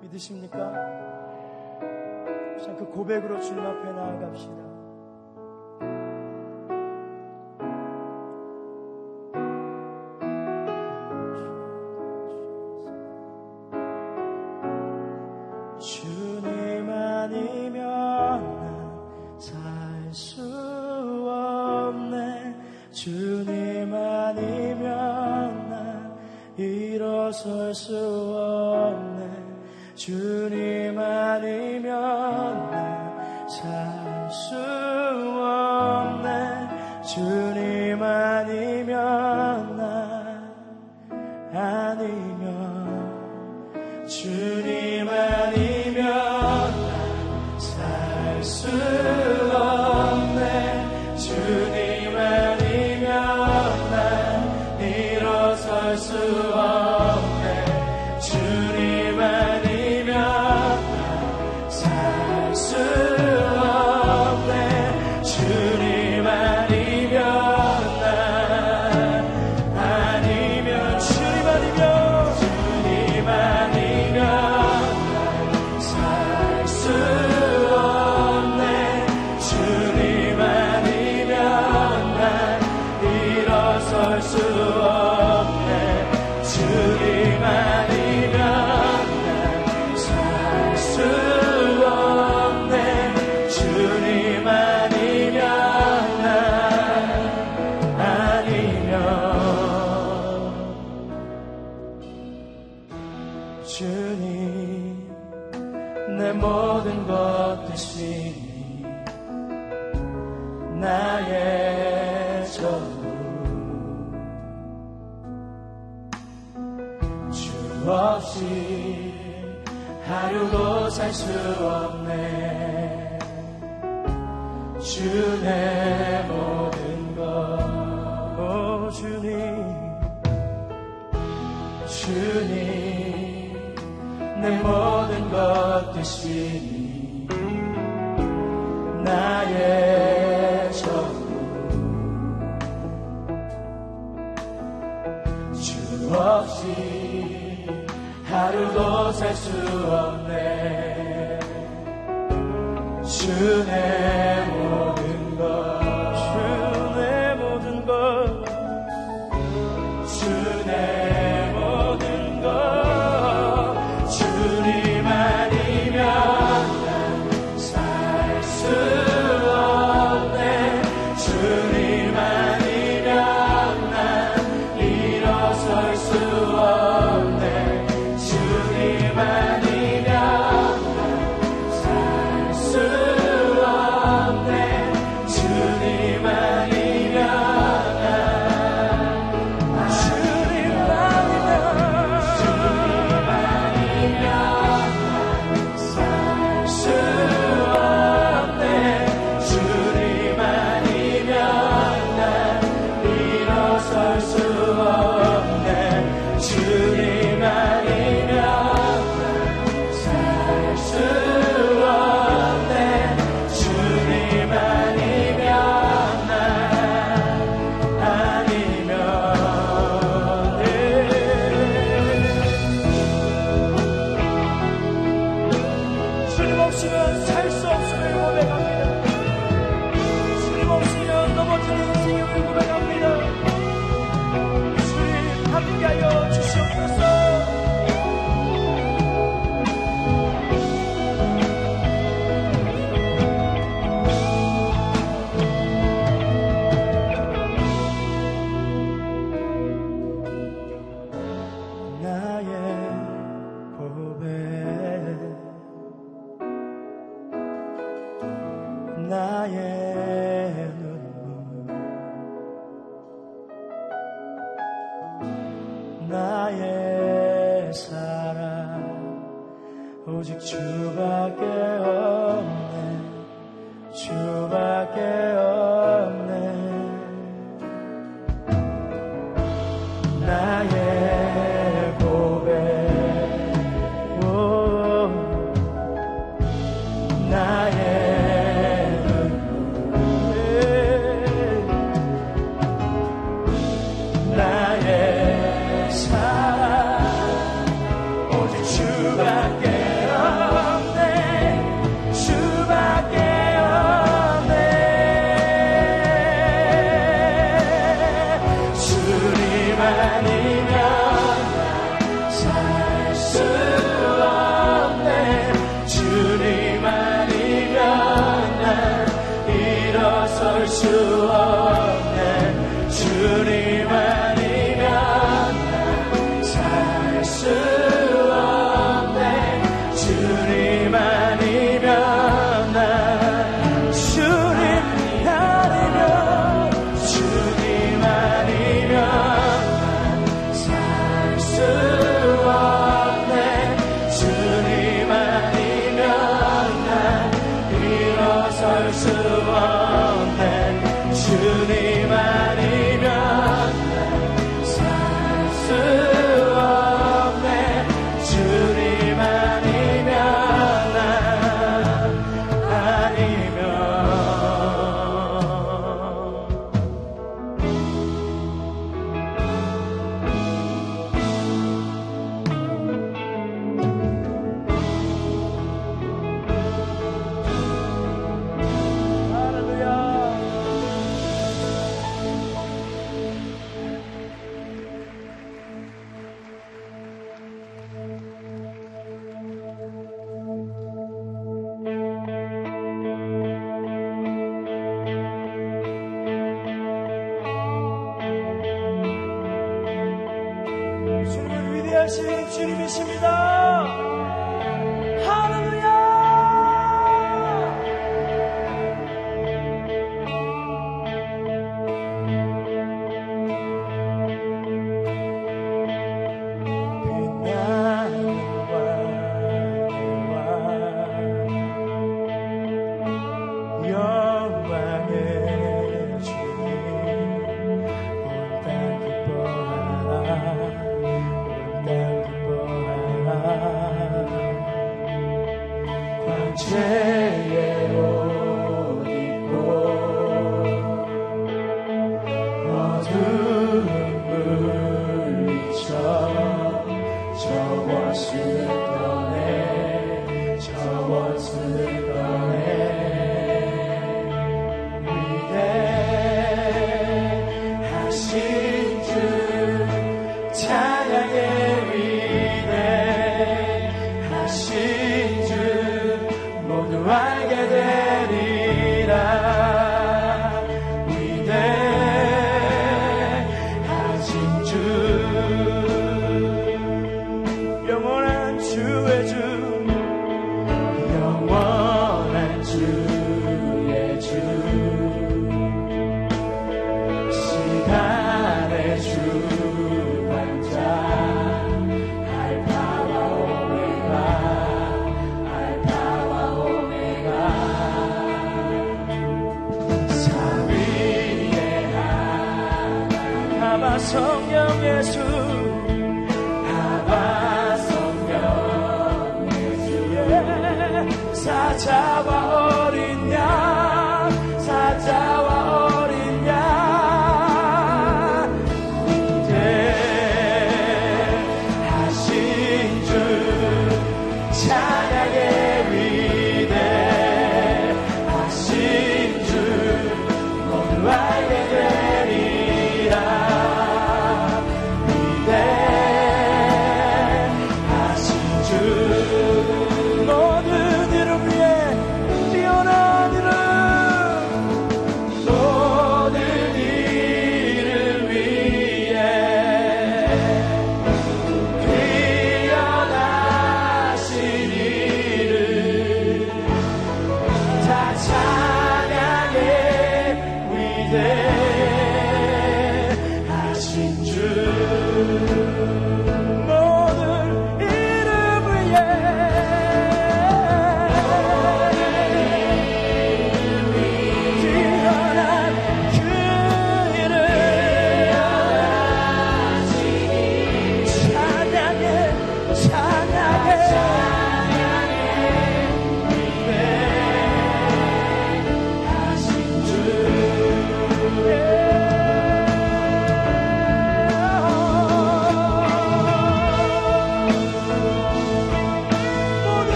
믿으십니까? 0.00 0.72
자, 2.64 2.74
그 2.74 2.86
고백으로 2.86 3.38
주님 3.40 3.64
앞에 3.64 3.92
나아갑시다. 3.92 4.65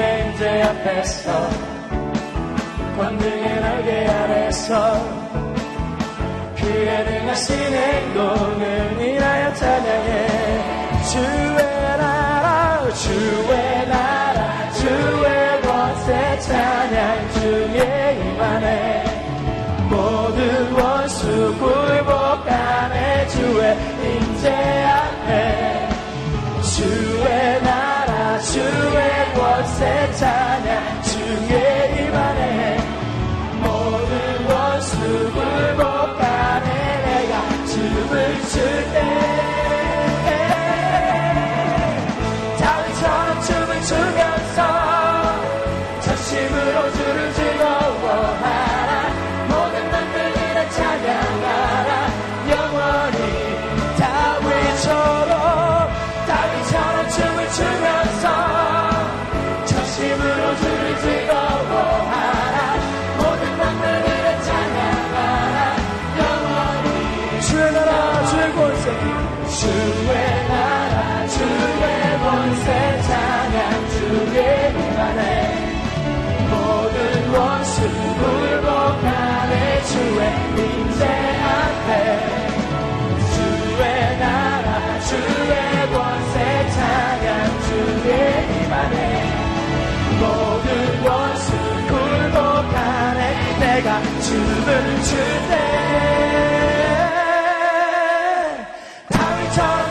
주의 0.00 0.24
임재 0.24 0.62
앞에서 0.62 1.50
권능의 2.96 3.60
날개 3.60 4.06
아래서 4.06 4.94
그의 6.56 7.04
능하신 7.04 7.54
행동을 7.54 8.98
인하여 8.98 9.52
찬양해. 9.52 10.26
주의 11.04 11.98
나라 11.98 12.90
주의 12.94 13.88
나라 13.88 14.72
주의 14.72 15.60
권세 15.60 16.38
찬양 16.40 17.30
주의 17.32 18.20
임하네 18.20 19.04
모든 19.90 20.72
원수 20.72 21.54
굴복하네 21.58 23.28
주의 23.28 23.76
임재 24.02 24.48
앞에. 24.82 25.88
주의 26.62 27.62
나라 27.62 28.38
주의 28.38 29.19
새 29.64 30.12
찬양 30.12 30.99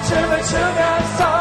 춤을 0.09 0.43
추면서 0.43 1.38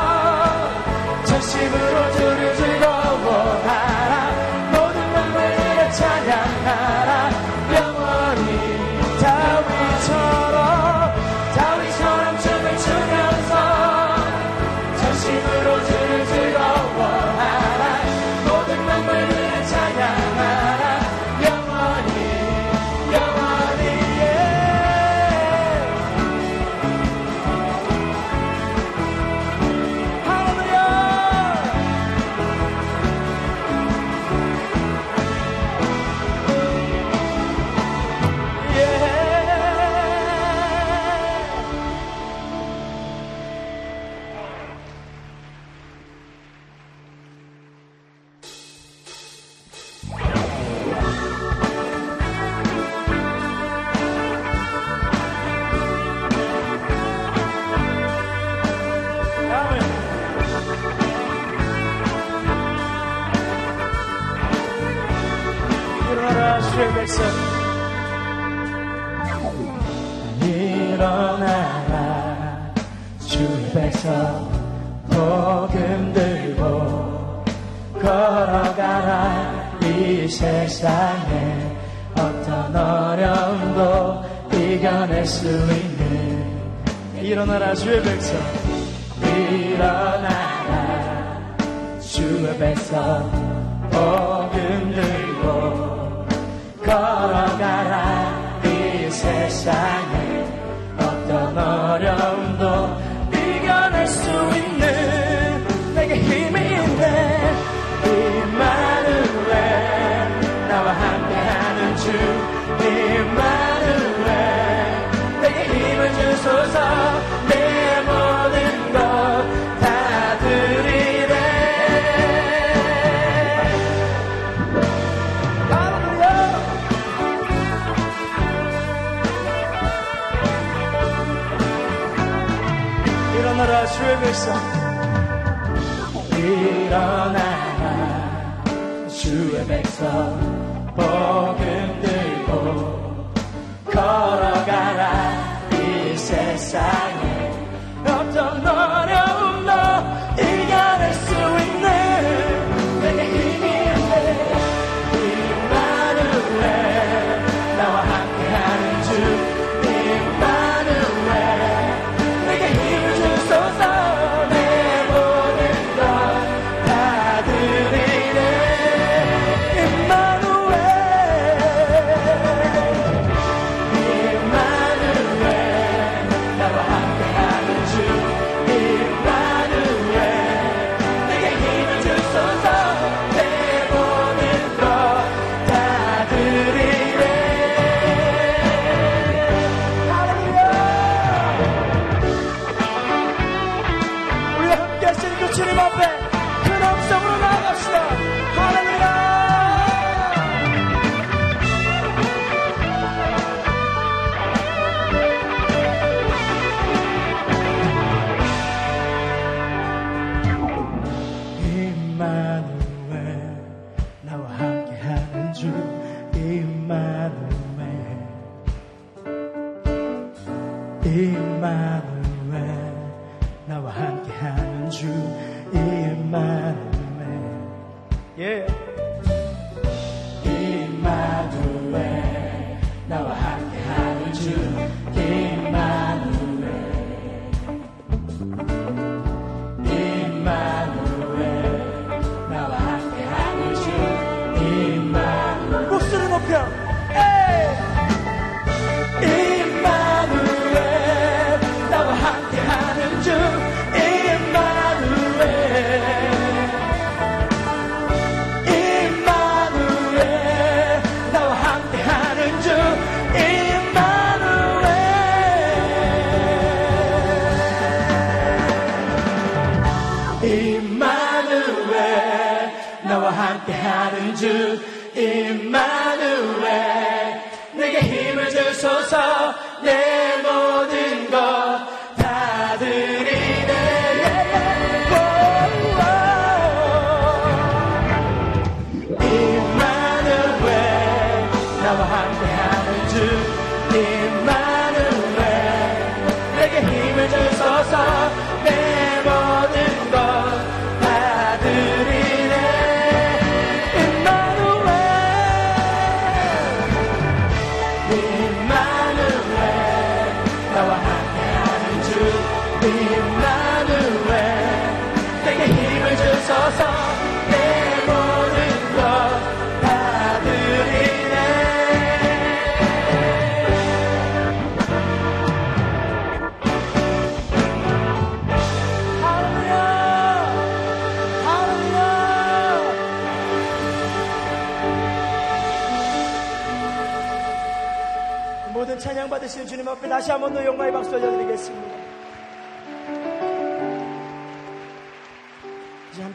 찬양 338.98 339.30
받으실 339.30 339.66
주님 339.66 339.86
앞에 339.88 340.08
다시 340.08 340.30
한번 340.30 340.52
더 340.52 340.64
영광의 340.64 340.92
박수 340.92 341.14
올려드리겠습니다. 341.14 342.07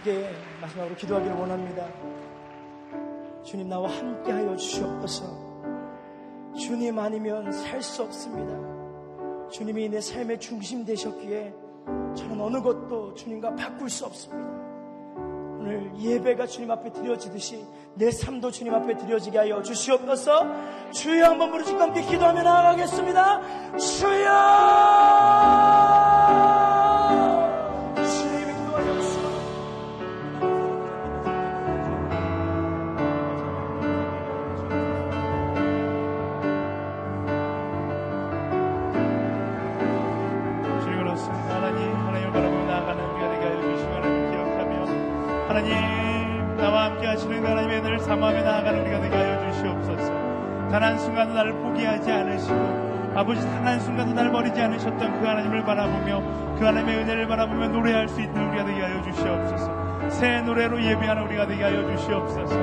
함께 0.03 0.29
마지막으로 0.59 0.95
기도하기를 0.95 1.33
원합니다. 1.37 1.87
주님 3.43 3.69
나와 3.69 3.89
함께하여 3.89 4.57
주시옵소서. 4.57 5.23
주님 6.57 6.99
아니면 6.99 7.49
살 7.53 7.81
수 7.81 8.03
없습니다. 8.03 8.53
주님이 9.49 9.87
내 9.89 10.01
삶의 10.01 10.39
중심 10.41 10.83
되셨기에 10.83 11.53
저는 12.17 12.41
어느 12.41 12.61
것도 12.61 13.13
주님과 13.13 13.55
바꿀 13.55 13.89
수 13.89 14.05
없습니다. 14.05 14.51
오늘 15.59 15.93
예배가 15.97 16.47
주님 16.47 16.69
앞에 16.71 16.91
드려지듯이 16.91 17.65
내 17.95 18.11
삶도 18.11 18.51
주님 18.51 18.73
앞에 18.73 18.97
드려지게 18.97 19.37
하여 19.37 19.61
주시옵소서 19.61 20.91
주여 20.91 21.27
한번 21.27 21.51
부르짖고 21.51 21.79
함께 21.79 22.01
기도하며 22.01 22.43
나아가겠습니다 22.43 23.77
주여 23.77 24.83
사모하며 48.03 48.43
나아가는 48.43 48.81
우리가 48.81 49.01
되게 49.01 49.15
하여 49.15 49.51
주시옵소서. 49.51 50.69
단한 50.69 50.97
순간도 50.99 51.33
나를 51.33 51.53
포기하지 51.53 52.11
않으시고 52.11 53.13
아버지 53.15 53.41
단한 53.41 53.79
순간도 53.79 54.13
나를 54.13 54.31
버리지 54.31 54.59
않으셨던 54.59 55.19
그 55.19 55.25
하나님을 55.25 55.63
바라보며 55.63 56.55
그 56.57 56.65
하나님의 56.65 56.97
은혜를 56.97 57.27
바라보며 57.27 57.69
노래할 57.69 58.09
수 58.09 58.21
있는 58.21 58.49
우리가 58.49 58.65
되게 58.65 58.81
하여 58.81 59.01
주시옵소서. 59.03 60.09
새 60.09 60.41
노래로 60.41 60.83
예배하는 60.83 61.23
우리가 61.23 61.47
되게 61.47 61.63
하여 61.63 61.95
주시옵소서. 61.95 62.55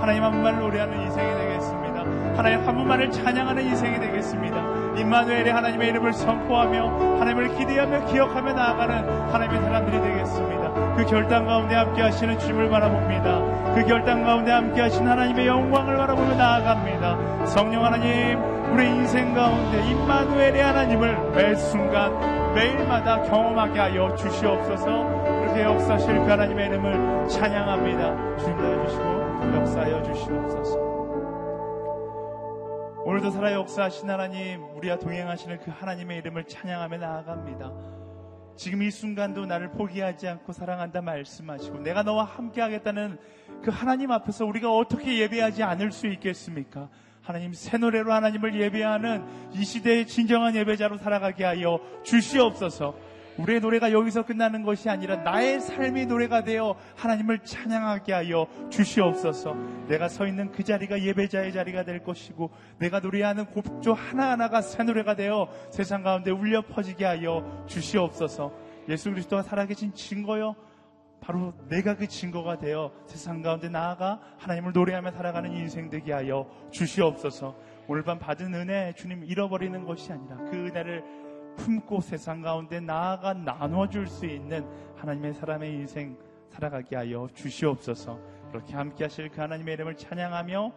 하나님 0.00 0.24
한 0.24 0.32
분만 0.32 0.58
노래하는 0.58 1.00
인생이 1.02 1.34
되겠습니다. 1.34 2.00
하나님 2.36 2.66
한 2.66 2.74
분만을 2.74 3.10
찬양하는 3.10 3.64
인생이 3.64 4.00
되겠습니다. 4.00 4.77
임마누엘의 5.00 5.52
하나님의 5.52 5.88
이름을 5.88 6.12
선포하며 6.12 7.18
하나님을 7.18 7.56
기대하며 7.56 8.06
기억하며 8.06 8.52
나아가는 8.52 9.08
하나님의 9.32 9.62
사람들이 9.62 10.00
되겠습니다. 10.00 10.94
그 10.96 11.04
결단 11.06 11.46
가운데 11.46 11.74
함께 11.74 12.02
하시는 12.02 12.38
주님을 12.38 12.68
바라봅니다. 12.70 13.74
그 13.74 13.84
결단 13.84 14.24
가운데 14.24 14.50
함께 14.50 14.80
하시는 14.80 15.08
하나님의 15.10 15.46
영광을 15.46 15.96
바라보며 15.96 16.34
나아갑니다. 16.34 17.46
성령 17.46 17.84
하나님, 17.84 18.38
우리 18.72 18.86
인생 18.86 19.34
가운데 19.34 19.80
임마누엘의 19.90 20.62
하나님을 20.62 21.32
매 21.34 21.54
순간 21.54 22.12
매일마다 22.54 23.22
경험하게 23.22 23.78
하여 23.78 24.14
주시옵소서. 24.16 25.06
그렇게 25.24 25.62
역사실 25.62 26.14
그 26.14 26.26
하나님의 26.28 26.66
이름을 26.66 27.28
찬양합니다. 27.28 28.36
주님 28.38 28.56
도와주시고 28.58 29.56
역사하여 29.56 30.02
주시옵소서. 30.02 30.87
오늘도 33.08 33.30
살아 33.30 33.54
역사하신 33.54 34.10
하나님, 34.10 34.62
우리와 34.76 34.98
동행하시는 34.98 35.60
그 35.60 35.70
하나님의 35.70 36.18
이름을 36.18 36.44
찬양하며 36.44 36.98
나아갑니다. 36.98 37.72
지금 38.54 38.82
이 38.82 38.90
순간도 38.90 39.46
나를 39.46 39.70
포기하지 39.70 40.28
않고 40.28 40.52
사랑한다 40.52 41.00
말씀하시고 41.00 41.78
내가 41.78 42.02
너와 42.02 42.24
함께 42.24 42.60
하겠다는 42.60 43.16
그 43.62 43.70
하나님 43.70 44.12
앞에서 44.12 44.44
우리가 44.44 44.70
어떻게 44.70 45.20
예배하지 45.20 45.62
않을 45.62 45.90
수 45.90 46.06
있겠습니까? 46.06 46.90
하나님 47.22 47.54
새 47.54 47.78
노래로 47.78 48.12
하나님을 48.12 48.60
예배하는 48.60 49.24
이 49.54 49.64
시대의 49.64 50.06
진정한 50.06 50.54
예배자로 50.54 50.98
살아가게 50.98 51.44
하여 51.44 51.80
주시옵소서. 52.02 52.94
우리의 53.38 53.60
노래가 53.60 53.92
여기서 53.92 54.24
끝나는 54.24 54.62
것이 54.62 54.90
아니라 54.90 55.16
나의 55.16 55.60
삶의 55.60 56.06
노래가 56.06 56.42
되어 56.42 56.76
하나님을 56.96 57.40
찬양하게 57.40 58.12
하여 58.12 58.46
주시옵소서. 58.68 59.54
내가 59.86 60.08
서 60.08 60.26
있는 60.26 60.50
그 60.50 60.64
자리가 60.64 61.00
예배자의 61.00 61.52
자리가 61.52 61.84
될 61.84 62.02
것이고 62.02 62.50
내가 62.78 63.00
노래하는 63.00 63.46
곡조 63.46 63.94
하나하나가 63.94 64.60
새 64.60 64.82
노래가 64.82 65.14
되어 65.14 65.48
세상 65.70 66.02
가운데 66.02 66.30
울려 66.30 66.62
퍼지게 66.62 67.04
하여 67.04 67.64
주시옵소서. 67.66 68.52
예수 68.88 69.10
그리스도가 69.10 69.42
살아계신 69.42 69.94
증거요. 69.94 70.56
바로 71.20 71.52
내가 71.68 71.96
그 71.96 72.06
증거가 72.06 72.58
되어 72.58 72.92
세상 73.06 73.42
가운데 73.42 73.68
나아가 73.68 74.20
하나님을 74.38 74.72
노래하며 74.72 75.10
살아가는 75.12 75.50
인생 75.52 75.90
되게 75.90 76.12
하여 76.12 76.48
주시옵소서. 76.70 77.56
오늘 77.86 78.02
밤 78.02 78.18
받은 78.18 78.54
은혜 78.54 78.92
주님 78.96 79.24
잃어버리는 79.24 79.84
것이 79.84 80.12
아니라 80.12 80.36
그 80.36 80.56
은혜를 80.56 81.27
품고 81.58 82.00
세상 82.00 82.40
가운데 82.40 82.80
나아가 82.80 83.34
나눠줄 83.34 84.06
수 84.06 84.24
있는 84.24 84.66
하나님의 84.96 85.34
사람의 85.34 85.72
인생 85.72 86.16
살아가게 86.48 86.96
하여 86.96 87.28
주시옵소서. 87.34 88.18
그렇게 88.48 88.74
함께 88.74 89.04
하실 89.04 89.28
그 89.28 89.40
하나님의 89.40 89.74
이름을 89.74 89.96
찬양하며 89.96 90.72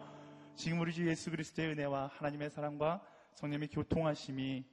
지금 0.54 0.80
우리 0.80 0.92
주 0.92 1.08
예수 1.08 1.30
그리스도의 1.30 1.70
은혜와 1.70 2.10
하나님의 2.14 2.50
사랑과 2.50 3.00
성령의 3.34 3.68
교통하심이 3.68 4.64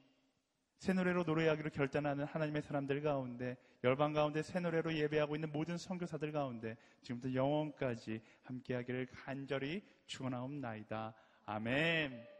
새 0.78 0.92
노래로 0.92 1.24
노래하기로 1.24 1.70
결단하는 1.70 2.24
하나님의 2.24 2.62
사람들 2.62 3.02
가운데 3.02 3.56
열방 3.84 4.12
가운데 4.12 4.42
새 4.42 4.60
노래로 4.60 4.94
예배하고 4.94 5.34
있는 5.34 5.50
모든 5.52 5.78
선교사들 5.78 6.32
가운데 6.32 6.76
지금부터 7.02 7.34
영원까지 7.34 8.20
함께하기를 8.44 9.08
간절히 9.24 9.82
축원하옵나이다. 10.06 11.14
아멘. 11.46 12.39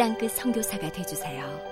땅끝 0.00 0.30
성교사가 0.30 0.90
되주세요 0.92 1.69